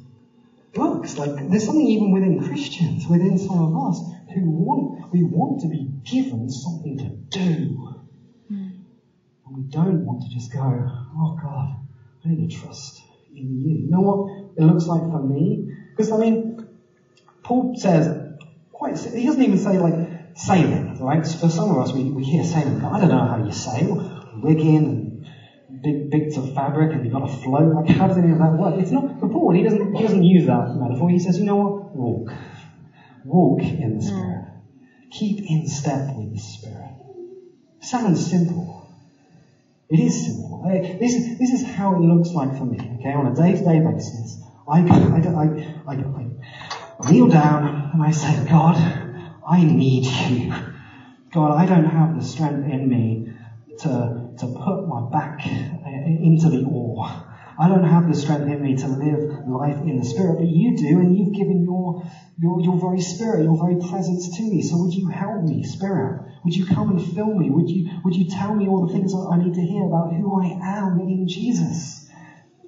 books. 0.74 1.18
Like, 1.18 1.48
there's 1.48 1.64
something 1.64 1.86
even 1.86 2.12
within 2.12 2.42
Christians, 2.42 3.06
within 3.06 3.38
some 3.38 3.58
of 3.58 3.88
us, 3.88 4.00
who 4.34 4.50
want, 4.50 5.12
we 5.12 5.22
want 5.22 5.60
to 5.60 5.68
be 5.68 5.90
given 6.04 6.50
something 6.50 6.98
to 6.98 7.38
do. 7.38 7.94
Mm. 8.50 8.72
And 9.46 9.56
we 9.56 9.62
don't 9.62 10.04
want 10.04 10.22
to 10.22 10.30
just 10.30 10.52
go, 10.52 10.60
oh 10.60 11.38
God, 11.40 11.76
I 12.24 12.28
need 12.28 12.50
to 12.50 12.56
trust 12.56 13.02
in 13.34 13.60
you. 13.60 13.84
You 13.84 13.90
know 13.90 14.00
what 14.00 14.54
it 14.56 14.64
looks 14.64 14.86
like 14.86 15.02
for 15.02 15.22
me? 15.22 15.70
Because, 15.94 16.10
I 16.10 16.18
mean, 16.18 16.66
Paul 17.42 17.74
says, 17.76 18.08
quite, 18.72 18.98
he 18.98 19.26
doesn't 19.26 19.42
even 19.42 19.58
say 19.58 19.78
like 19.78 19.94
sailing, 20.34 20.98
right? 21.00 21.26
For 21.26 21.48
some 21.48 21.70
of 21.70 21.78
us, 21.78 21.92
we, 21.92 22.04
we 22.04 22.24
hear 22.24 22.44
sailing. 22.44 22.82
I 22.84 22.98
don't 22.98 23.10
know 23.10 23.26
how 23.26 23.44
you 23.44 23.52
sail. 23.52 24.11
Rigging 24.34 24.86
and 24.86 25.82
big 25.82 26.10
bits 26.10 26.36
of 26.36 26.54
fabric 26.54 26.92
and 26.92 27.04
you've 27.04 27.12
got 27.12 27.26
to 27.26 27.32
float. 27.32 27.72
Like, 27.74 27.88
how 27.88 28.06
does 28.06 28.16
any 28.16 28.30
of 28.30 28.38
that 28.38 28.52
work? 28.52 28.74
It's 28.78 28.90
not, 28.90 29.18
for 29.18 29.28
Paul, 29.28 29.52
he 29.54 29.62
doesn't, 29.62 29.94
he 29.94 30.02
doesn't 30.02 30.22
use 30.22 30.46
that 30.46 30.74
metaphor. 30.74 31.08
He 31.08 31.18
says, 31.18 31.38
you 31.38 31.44
know 31.44 31.56
what? 31.56 31.94
Walk. 31.94 32.32
Walk 33.24 33.62
in 33.62 33.98
the 33.98 34.00
hmm. 34.00 34.08
Spirit. 34.08 34.44
Keep 35.10 35.40
in 35.44 35.66
step 35.66 36.06
with 36.14 36.32
the 36.32 36.38
Spirit. 36.38 36.94
Sounds 37.80 38.24
simple. 38.28 38.88
It 39.88 40.00
is 40.00 40.24
simple. 40.24 40.62
This 40.98 41.14
is, 41.14 41.38
this 41.38 41.50
is 41.50 41.62
how 41.74 41.94
it 41.94 42.00
looks 42.00 42.30
like 42.30 42.56
for 42.56 42.64
me, 42.64 42.78
okay, 42.98 43.12
on 43.12 43.26
a 43.26 43.34
day-to-day 43.34 43.80
basis. 43.80 44.38
I, 44.66 44.80
I, 44.80 45.18
I, 45.86 45.92
I, 45.92 47.10
kneel 47.10 47.26
down 47.26 47.90
and 47.92 48.02
I 48.02 48.10
say, 48.12 48.44
God, 48.48 48.76
I 49.46 49.64
need 49.64 50.06
you. 50.06 50.52
God, 51.30 51.50
I 51.50 51.66
don't 51.66 51.84
have 51.84 52.14
the 52.14 52.22
strength 52.22 52.66
in 52.66 52.88
me 52.88 53.32
to, 53.80 54.21
to 54.42 54.48
put 54.48 54.88
my 54.88 55.08
back 55.10 55.38
uh, 55.46 55.88
into 55.88 56.50
the 56.50 56.64
oar. 56.66 57.06
I 57.58 57.68
don't 57.68 57.84
have 57.84 58.08
the 58.08 58.14
strength 58.14 58.48
in 58.48 58.60
me 58.60 58.74
to 58.78 58.88
live 58.88 59.46
life 59.46 59.78
in 59.78 59.98
the 59.98 60.04
Spirit, 60.04 60.38
but 60.38 60.48
you 60.48 60.76
do, 60.76 60.98
and 60.98 61.14
you've 61.14 61.34
given 61.34 61.62
your, 61.62 62.02
your, 62.38 62.60
your 62.60 62.76
very 62.78 63.00
Spirit, 63.00 63.44
your 63.44 63.56
very 63.56 63.76
presence 63.76 64.36
to 64.36 64.42
me. 64.42 64.62
So 64.62 64.78
would 64.78 64.92
you 64.94 65.08
help 65.08 65.42
me, 65.42 65.62
Spirit? 65.62 66.18
Would 66.44 66.56
you 66.56 66.66
come 66.66 66.88
and 66.90 67.00
fill 67.14 67.32
me? 67.36 67.50
Would 67.50 67.68
you, 67.68 68.00
would 68.04 68.16
you 68.16 68.28
tell 68.28 68.54
me 68.54 68.66
all 68.68 68.84
the 68.84 68.92
things 68.92 69.14
I 69.14 69.36
need 69.36 69.54
to 69.54 69.62
hear 69.62 69.86
about 69.86 70.12
who 70.12 70.34
I 70.34 70.58
am 70.60 70.98
in 70.98 71.28
Jesus? 71.28 72.04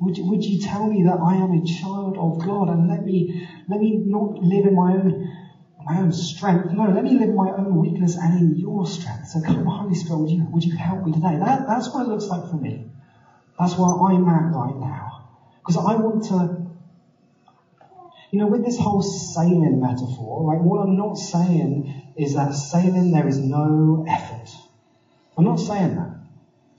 Would 0.01 0.19
you, 0.19 0.27
would 0.27 0.45
you 0.45 0.61
tell 0.61 0.87
me 0.87 1.03
that 1.05 1.19
I 1.21 1.37
am 1.37 1.51
a 1.53 1.65
child 1.65 2.17
of 2.19 2.39
God 2.45 2.69
and 2.69 2.87
let 2.87 3.03
me, 3.03 3.35
let 3.69 3.81
me 3.81 3.99
not 4.05 4.39
live 4.39 4.65
in 4.65 4.75
my 4.75 4.93
own, 4.93 5.29
my 5.85 5.99
own 5.99 6.13
strength. 6.13 6.73
No, 6.73 6.91
let 6.91 7.05
me 7.05 7.19
live 7.19 7.35
my 7.35 7.51
own 7.51 7.77
weakness 7.77 8.17
and 8.17 8.41
in 8.41 8.57
your 8.59 8.87
strength. 8.87 9.29
So 9.29 9.41
come, 9.41 9.65
Holy 9.65 9.95
Spirit, 9.95 10.19
would 10.19 10.31
you, 10.31 10.47
would 10.51 10.65
you 10.65 10.77
help 10.77 11.05
me 11.05 11.13
today? 11.13 11.37
That, 11.39 11.67
that's 11.67 11.93
what 11.93 12.07
it 12.07 12.09
looks 12.09 12.27
like 12.27 12.49
for 12.51 12.57
me. 12.57 12.91
That's 13.59 13.77
where 13.77 13.89
I'm 13.89 14.29
at 14.29 14.55
right 14.55 14.77
now. 14.77 15.29
Because 15.59 15.77
I 15.77 15.95
want 15.97 16.25
to, 16.25 16.67
you 18.31 18.39
know, 18.39 18.47
with 18.47 18.65
this 18.65 18.79
whole 18.79 19.03
sailing 19.03 19.81
metaphor, 19.81 20.51
right, 20.51 20.61
what 20.61 20.81
I'm 20.81 20.97
not 20.97 21.17
saying 21.17 22.13
is 22.17 22.35
that 22.35 22.53
sailing 22.55 23.13
there 23.13 23.29
is 23.29 23.39
no 23.39 24.05
effort. 24.09 24.49
I'm 25.37 25.45
not 25.45 25.61
saying 25.61 25.97
that. 25.97 26.21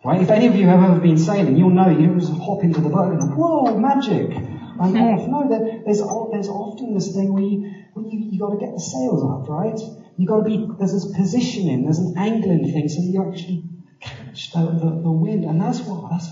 Right? 0.04 0.22
If 0.22 0.30
any 0.30 0.46
of 0.46 0.56
you 0.56 0.68
have 0.68 0.84
ever 0.84 1.00
been 1.00 1.18
sailing, 1.18 1.58
you'll 1.58 1.72
know 1.72 1.90
you 1.90 2.20
just 2.20 2.32
hop 2.34 2.64
into 2.64 2.80
the 2.80 2.90
boat 2.90 3.14
and 3.14 3.36
whoa, 3.36 3.76
magic! 3.78 4.36
I'm 4.80 4.92
hmm. 4.92 4.98
off. 4.98 5.28
No, 5.28 5.50
there, 5.50 5.82
there's, 5.84 6.02
there's 6.32 6.50
often 6.50 6.94
this 6.94 7.14
thing 7.16 7.34
where 7.34 7.44
you, 7.44 7.74
where 7.96 8.06
you, 8.06 8.28
you 8.30 8.40
got 8.40 8.50
to 8.50 8.58
get 8.58 8.74
the 8.74 8.82
sails 8.82 9.24
up, 9.24 9.48
right? 9.48 9.80
You 10.18 10.28
got 10.28 10.38
to 10.38 10.44
be, 10.44 10.70
there's 10.78 10.92
this 10.92 11.08
positioning, 11.16 11.84
there's 11.84 12.00
an 12.00 12.16
angling 12.18 12.68
thing, 12.72 12.90
so 12.90 13.02
you 13.02 13.24
actually 13.24 13.64
catch 14.02 14.52
the, 14.52 14.60
the, 14.60 15.02
the 15.02 15.12
wind, 15.12 15.46
and 15.46 15.60
that's 15.62 15.80
what, 15.88 16.10
that's, 16.10 16.30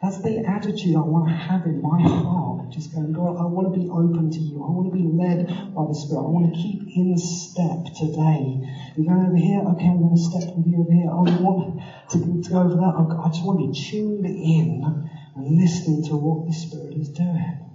that's 0.00 0.22
the 0.22 0.38
attitude 0.46 0.96
I 0.96 1.02
want 1.02 1.28
to 1.28 1.34
have 1.34 1.66
in 1.66 1.82
my 1.82 2.00
heart. 2.00 2.70
Just 2.70 2.94
going, 2.94 3.12
God, 3.12 3.36
I 3.38 3.44
want 3.44 3.74
to 3.74 3.78
be 3.78 3.88
open 3.90 4.30
to 4.30 4.40
you. 4.40 4.62
I 4.62 4.70
want 4.70 4.86
to 4.86 4.96
be 4.96 5.04
led 5.04 5.74
by 5.74 5.84
the 5.86 5.94
Spirit. 5.94 6.22
I 6.22 6.30
want 6.30 6.54
to 6.54 6.60
keep 6.62 6.80
in 6.96 7.18
step 7.18 7.84
today. 7.98 8.62
You're 8.96 9.12
going 9.12 9.26
over 9.26 9.36
here? 9.36 9.60
Okay, 9.60 9.88
I'm 9.88 10.00
going 10.00 10.16
to 10.16 10.22
step 10.22 10.56
with 10.56 10.66
you 10.66 10.80
over 10.80 10.92
here. 10.94 11.10
Oh, 11.10 11.26
you 11.26 11.42
want 11.42 11.76
to, 12.10 12.18
to 12.18 12.48
go 12.48 12.62
over 12.62 12.76
that? 12.76 13.18
I 13.20 13.28
just 13.28 13.44
want 13.44 13.60
to 13.60 13.66
be 13.66 13.74
tuned 13.74 14.24
in 14.24 15.04
and 15.34 15.58
listening 15.58 16.04
to 16.04 16.16
what 16.16 16.46
the 16.46 16.52
Spirit 16.54 16.94
is 16.94 17.10
doing. 17.10 17.69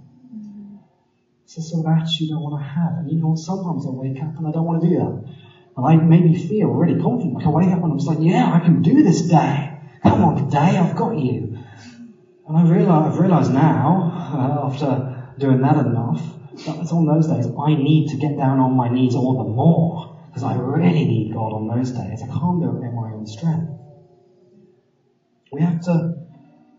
The 1.56 1.62
sort 1.62 1.86
of 1.86 1.92
attitude 1.96 2.32
I 2.32 2.36
want 2.36 2.60
to 2.60 2.68
have. 2.68 2.98
And 2.98 3.10
you 3.10 3.18
know, 3.18 3.34
sometimes 3.34 3.86
I 3.86 3.90
wake 3.90 4.20
up 4.20 4.36
and 4.36 4.46
I 4.46 4.52
don't 4.52 4.66
want 4.66 4.82
to 4.82 4.88
do 4.88 4.96
that. 4.98 5.24
And 5.74 5.86
I 5.86 5.96
maybe 5.96 6.34
feel 6.34 6.68
really 6.68 7.00
confident. 7.00 7.32
Like 7.32 7.46
I 7.46 7.48
wake 7.48 7.70
up 7.70 7.82
and 7.82 7.92
I'm 7.92 7.98
just 7.98 8.08
like, 8.08 8.20
yeah, 8.20 8.52
I 8.52 8.58
can 8.62 8.82
do 8.82 9.02
this 9.02 9.22
day. 9.22 9.72
Come 10.02 10.22
on, 10.22 10.50
day, 10.50 10.76
I've 10.76 10.94
got 10.94 11.16
you. 11.16 11.56
And 12.46 12.58
I 12.58 12.62
realize, 12.62 13.10
I've 13.10 13.18
realized 13.18 13.52
now, 13.54 14.12
uh, 14.34 14.66
after 14.66 15.24
doing 15.38 15.62
that 15.62 15.76
enough, 15.86 16.36
that 16.66 16.78
it's 16.80 16.92
on 16.92 17.06
those 17.06 17.26
days 17.26 17.46
I 17.58 17.74
need 17.74 18.08
to 18.08 18.18
get 18.18 18.36
down 18.36 18.60
on 18.60 18.76
my 18.76 18.88
knees 18.88 19.14
all 19.14 19.38
the 19.38 19.44
more. 19.44 20.14
Because 20.26 20.42
I 20.42 20.56
really 20.56 21.06
need 21.06 21.32
God 21.32 21.54
on 21.54 21.66
those 21.66 21.90
days. 21.92 22.22
I 22.22 22.26
can't 22.26 22.60
do 22.60 22.76
it 22.76 22.84
in 22.84 22.94
my 22.94 23.12
own 23.12 23.26
strength. 23.26 23.72
We 25.50 25.62
have 25.62 25.80
to 25.84 26.16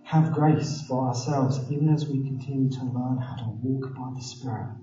have 0.08 0.32
grace 0.32 0.84
for 0.88 1.06
ourselves 1.10 1.60
even 1.70 1.90
as 1.90 2.08
we 2.08 2.24
continue 2.24 2.70
to 2.70 2.86
learn 2.86 3.18
how 3.18 3.36
to 3.36 3.50
walk 3.62 3.94
by 3.94 4.10
the 4.16 4.24
Spirit, 4.24 4.74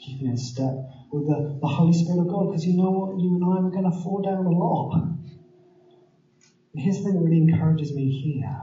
keeping 0.00 0.26
in 0.26 0.36
step 0.36 0.74
with 1.12 1.24
the, 1.28 1.56
the 1.60 1.68
Holy 1.68 1.92
Spirit 1.92 2.22
of 2.22 2.28
God. 2.28 2.48
Because 2.48 2.66
you 2.66 2.76
know 2.76 2.90
what? 2.90 3.20
You 3.20 3.36
and 3.36 3.44
I 3.44 3.64
are 3.64 3.70
going 3.70 3.88
to 3.88 3.96
fall 3.96 4.22
down 4.22 4.44
a 4.44 4.50
lot. 4.50 4.94
And 6.72 6.82
here's 6.82 6.96
the 6.98 7.04
thing 7.04 7.14
that 7.14 7.20
really 7.20 7.42
encourages 7.42 7.94
me 7.94 8.10
here 8.10 8.58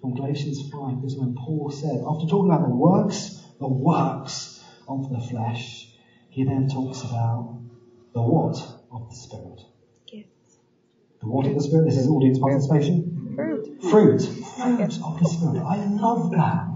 from 0.00 0.14
Galatians 0.14 0.70
5 0.70 1.02
is 1.02 1.16
when 1.16 1.34
Paul 1.34 1.68
said, 1.68 2.00
after 2.06 2.26
talking 2.26 2.52
about 2.52 2.68
the 2.68 2.76
works, 2.76 3.42
the 3.58 3.66
works 3.66 4.62
of 4.86 5.10
the 5.10 5.18
flesh, 5.18 5.88
he 6.30 6.44
then 6.44 6.68
talks 6.68 7.02
about 7.02 7.60
the 8.12 8.22
what 8.22 8.56
of 8.92 9.08
the 9.08 9.16
Spirit. 9.16 9.62
Gifts. 10.06 10.58
The 11.20 11.26
what 11.26 11.48
of 11.48 11.54
the 11.54 11.60
Spirit? 11.60 11.86
This 11.86 11.96
is 11.96 12.06
audience 12.06 12.38
participation. 12.38 13.32
Fruit. 13.34 13.82
Fruit. 13.82 14.43
Fruit 14.56 14.80
of 14.80 15.18
the 15.18 15.28
Spirit. 15.28 15.62
I 15.62 15.84
love 15.86 16.30
that. 16.32 16.66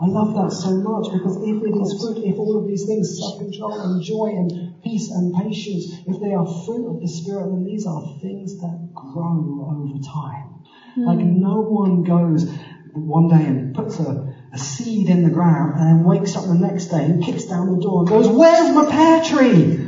I 0.00 0.06
love 0.06 0.34
that 0.34 0.52
so 0.52 0.76
much 0.76 1.12
because 1.12 1.36
if 1.42 1.62
it 1.62 1.74
is 1.74 2.00
fruit, 2.00 2.22
if 2.24 2.38
all 2.38 2.56
of 2.56 2.68
these 2.68 2.86
things, 2.86 3.18
self-control 3.18 3.80
and 3.80 4.02
joy 4.02 4.26
and 4.26 4.80
peace 4.82 5.10
and 5.10 5.34
patience, 5.34 5.92
if 6.06 6.20
they 6.20 6.34
are 6.34 6.46
fruit 6.64 6.86
of 6.86 7.00
the 7.00 7.08
Spirit, 7.08 7.50
then 7.50 7.64
these 7.64 7.84
are 7.84 8.00
things 8.20 8.60
that 8.60 8.94
grow 8.94 9.66
over 9.66 9.98
time. 10.04 10.62
Mm. 10.96 11.06
Like 11.06 11.18
no 11.18 11.60
one 11.60 12.04
goes 12.04 12.48
one 12.92 13.28
day 13.28 13.44
and 13.44 13.74
puts 13.74 13.98
a, 13.98 14.34
a 14.52 14.58
seed 14.58 15.08
in 15.08 15.24
the 15.24 15.30
ground 15.30 15.74
and 15.78 16.00
then 16.00 16.04
wakes 16.04 16.36
up 16.36 16.44
the 16.44 16.54
next 16.54 16.86
day 16.86 17.04
and 17.04 17.22
kicks 17.22 17.44
down 17.44 17.74
the 17.74 17.82
door 17.82 18.00
and 18.00 18.08
goes, 18.08 18.28
Where's 18.28 18.74
my 18.74 18.90
pear 18.90 19.24
tree? 19.24 19.84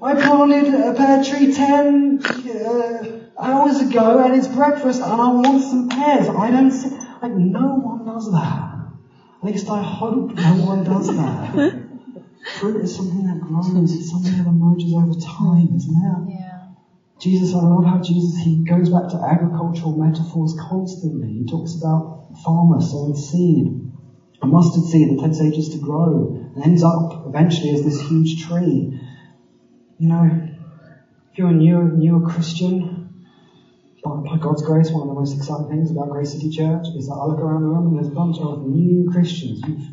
I 0.00 0.14
planted 0.14 0.74
a 0.74 0.94
pear 0.94 1.22
tree 1.22 1.52
10 1.52 2.22
uh, 2.24 3.21
hours 3.42 3.80
ago 3.80 4.24
and 4.24 4.34
it's 4.36 4.48
breakfast 4.48 5.02
and 5.02 5.20
I 5.20 5.28
want 5.28 5.62
some 5.62 5.88
pears. 5.88 6.28
I 6.28 6.50
don't 6.50 6.70
see, 6.70 6.88
like, 7.20 7.32
no 7.32 7.74
one 7.74 8.04
does 8.04 8.30
that. 8.32 8.72
At 9.42 9.48
least 9.48 9.68
I 9.68 9.82
hope 9.82 10.34
no 10.34 10.54
one 10.64 10.84
does 10.84 11.08
that. 11.08 11.52
Fruit 12.58 12.82
is 12.82 12.94
something 12.94 13.26
that 13.26 13.40
grows, 13.40 13.92
it's 13.92 14.10
something 14.10 14.36
that 14.38 14.46
emerges 14.46 14.94
over 14.94 15.14
time, 15.14 15.74
isn't 15.74 15.96
it? 15.96 16.30
Yeah. 16.30 16.68
Jesus, 17.18 17.54
I 17.54 17.60
love 17.60 17.84
how 17.84 18.00
Jesus, 18.00 18.40
he 18.42 18.64
goes 18.64 18.90
back 18.90 19.08
to 19.10 19.16
agricultural 19.16 19.96
metaphors 19.96 20.56
constantly. 20.58 21.32
He 21.32 21.46
talks 21.46 21.76
about 21.76 22.26
farmer 22.44 22.80
sowing 22.80 23.14
seed, 23.14 23.88
a 24.42 24.46
mustard 24.46 24.84
seed 24.84 25.10
that 25.10 25.24
takes 25.24 25.40
ages 25.40 25.68
to 25.70 25.78
grow, 25.78 26.50
and 26.54 26.64
ends 26.64 26.82
up 26.82 27.24
eventually 27.26 27.70
as 27.70 27.84
this 27.84 28.00
huge 28.00 28.44
tree. 28.44 29.00
You 29.98 30.08
know, 30.08 30.48
if 31.30 31.38
you're 31.38 31.50
a 31.50 31.52
new, 31.52 31.92
newer 31.94 32.28
Christian, 32.28 33.01
by 34.02 34.36
God's 34.36 34.62
grace, 34.62 34.90
one 34.90 35.08
of 35.08 35.14
the 35.14 35.20
most 35.20 35.36
exciting 35.36 35.68
things 35.68 35.90
about 35.90 36.10
Grace 36.10 36.32
City 36.32 36.50
Church 36.50 36.86
is 36.96 37.06
that 37.06 37.14
I 37.14 37.26
look 37.26 37.38
around 37.38 37.62
the 37.62 37.68
room 37.68 37.86
and 37.88 37.96
there's 37.96 38.08
a 38.08 38.14
bunch 38.14 38.38
of 38.38 38.66
new 38.66 39.10
Christians. 39.10 39.62
You've 39.66 39.86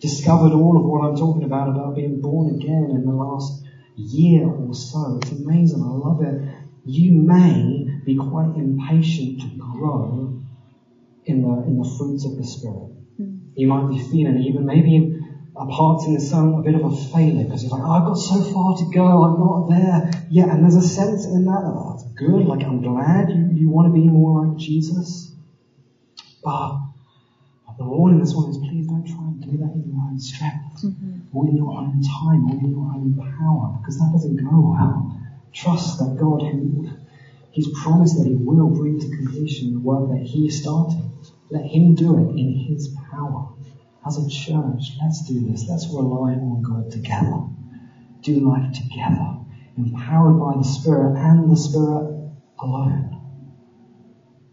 discovered 0.00 0.52
all 0.52 0.76
of 0.76 0.84
what 0.84 1.06
I'm 1.06 1.16
talking 1.16 1.44
about, 1.44 1.68
about 1.68 1.96
being 1.96 2.20
born 2.20 2.54
again 2.54 2.90
in 2.94 3.04
the 3.04 3.12
last 3.12 3.64
year 3.96 4.46
or 4.46 4.74
so. 4.74 5.18
It's 5.22 5.32
amazing. 5.32 5.82
I 5.82 5.90
love 5.90 6.22
it 6.22 6.60
you 6.84 7.12
may 7.12 7.86
be 8.04 8.16
quite 8.16 8.56
impatient 8.56 9.40
to 9.42 9.48
grow 9.58 10.40
in 11.24 11.42
the, 11.42 11.62
in 11.66 11.76
the 11.76 11.94
fruits 11.98 12.24
of 12.24 12.36
the 12.36 12.44
Spirit. 12.44 12.90
Mm. 13.20 13.40
You 13.54 13.66
might 13.66 13.88
be 13.90 13.98
feeling 13.98 14.42
even 14.42 14.64
maybe 14.64 15.18
a 15.56 15.66
part 15.66 16.04
in 16.06 16.18
some 16.20 16.54
a 16.54 16.62
bit 16.62 16.74
of 16.74 16.84
a 16.84 16.96
failure 17.12 17.44
because 17.44 17.62
you're 17.62 17.72
like, 17.72 17.82
oh, 17.82 17.90
I've 17.90 18.06
got 18.06 18.14
so 18.14 18.42
far 18.52 18.76
to 18.78 18.90
go, 18.94 19.24
I'm 19.24 19.38
not 19.38 19.68
there 19.68 20.26
yet. 20.30 20.48
And 20.48 20.64
there's 20.64 20.76
a 20.76 20.88
sense 20.88 21.26
in 21.26 21.44
that 21.44 21.62
oh, 21.64 21.90
that's 21.90 21.99
good, 22.20 22.44
like 22.44 22.62
I'm 22.62 22.82
glad 22.82 23.30
you, 23.30 23.48
you 23.54 23.68
want 23.70 23.88
to 23.88 23.92
be 23.92 24.06
more 24.06 24.46
like 24.46 24.58
Jesus. 24.58 25.32
But 26.44 26.78
the 27.78 27.84
warning 27.84 28.20
this 28.20 28.34
one 28.34 28.50
is 28.50 28.58
please 28.58 28.86
don't 28.86 29.06
try 29.06 29.24
and 29.24 29.40
do 29.40 29.56
that 29.56 29.72
in 29.72 29.88
your 29.88 30.02
own 30.04 30.20
strength 30.20 30.84
mm-hmm. 30.84 31.36
or 31.36 31.48
in 31.48 31.56
your 31.56 31.72
own 31.72 32.02
time 32.02 32.44
or 32.44 32.60
in 32.60 32.70
your 32.70 32.92
own 32.92 33.16
power 33.16 33.78
because 33.80 33.98
that 33.98 34.10
doesn't 34.12 34.36
go 34.36 34.76
well. 34.76 35.16
Trust 35.52 35.98
that 35.98 36.16
God, 36.20 36.42
who 36.42 36.90
He's 37.52 37.68
promised 37.82 38.18
that 38.18 38.28
He 38.28 38.34
will 38.34 38.68
bring 38.68 39.00
to 39.00 39.08
completion 39.08 39.72
the 39.72 39.80
work 39.80 40.10
that 40.10 40.22
He 40.22 40.50
started. 40.50 41.02
Let 41.48 41.64
Him 41.64 41.94
do 41.94 42.16
it 42.18 42.38
in 42.38 42.52
His 42.68 42.94
power. 43.10 43.48
As 44.06 44.18
a 44.18 44.28
church, 44.28 44.96
let's 45.02 45.26
do 45.26 45.50
this. 45.50 45.66
Let's 45.68 45.88
rely 45.88 46.32
on 46.32 46.62
God 46.62 46.90
together. 46.90 47.48
Do 48.22 48.40
life 48.40 48.72
together, 48.74 49.39
empowered 49.76 50.38
by 50.38 50.56
the 50.56 50.64
Spirit 50.64 51.16
and 51.16 51.50
the 51.50 51.56
Spirit 51.56 52.30
alone, 52.58 53.20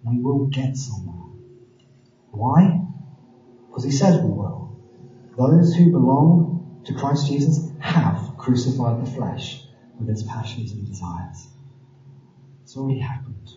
we 0.03 0.20
will 0.20 0.45
get 0.47 0.76
somewhere. 0.76 1.30
Why? 2.32 2.82
Because 3.68 3.84
He 3.84 3.91
says 3.91 4.22
we 4.22 4.30
will. 4.30 4.76
Those 5.38 5.76
who 5.76 5.91
belong 5.91 6.82
to 6.86 6.93
Christ 6.93 7.28
Jesus 7.28 7.70
have 7.80 8.38
crucified 8.38 9.05
the 9.05 9.11
flesh 9.11 9.63
with 9.99 10.09
its 10.09 10.24
passions 10.24 10.72
and 10.72 10.88
desires. 10.88 11.47
It's 12.63 12.76
already 12.78 12.99
happened. 12.99 13.49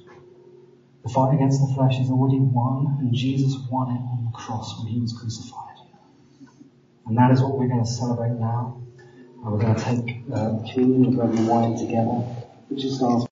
The 1.03 1.09
fight 1.09 1.35
against 1.35 1.67
the 1.67 1.75
flesh 1.75 1.99
is 1.99 2.11
already 2.11 2.39
won, 2.39 2.99
and 3.01 3.15
Jesus 3.15 3.57
won 3.71 3.91
it 3.91 4.01
on 4.01 4.25
the 4.25 4.37
cross 4.37 4.79
when 4.79 4.93
he 4.93 5.01
was 5.01 5.13
crucified. 5.13 5.77
And 7.07 7.17
that 7.17 7.31
is 7.31 7.43
what 7.43 7.59
we're 7.59 7.69
going 7.69 7.83
to 7.85 7.91
celebrate 7.91 8.39
now. 8.39 8.83
We're 9.43 9.59
going 9.59 9.75
to 9.75 9.83
take 9.83 10.23
uh, 10.35 10.59
communion 10.71 11.05
and 11.07 11.17
bread 11.17 11.31
and 11.31 11.49
wine 11.49 11.77
together, 11.77 12.21
which 12.69 12.85
is 12.85 13.03
our 13.03 13.25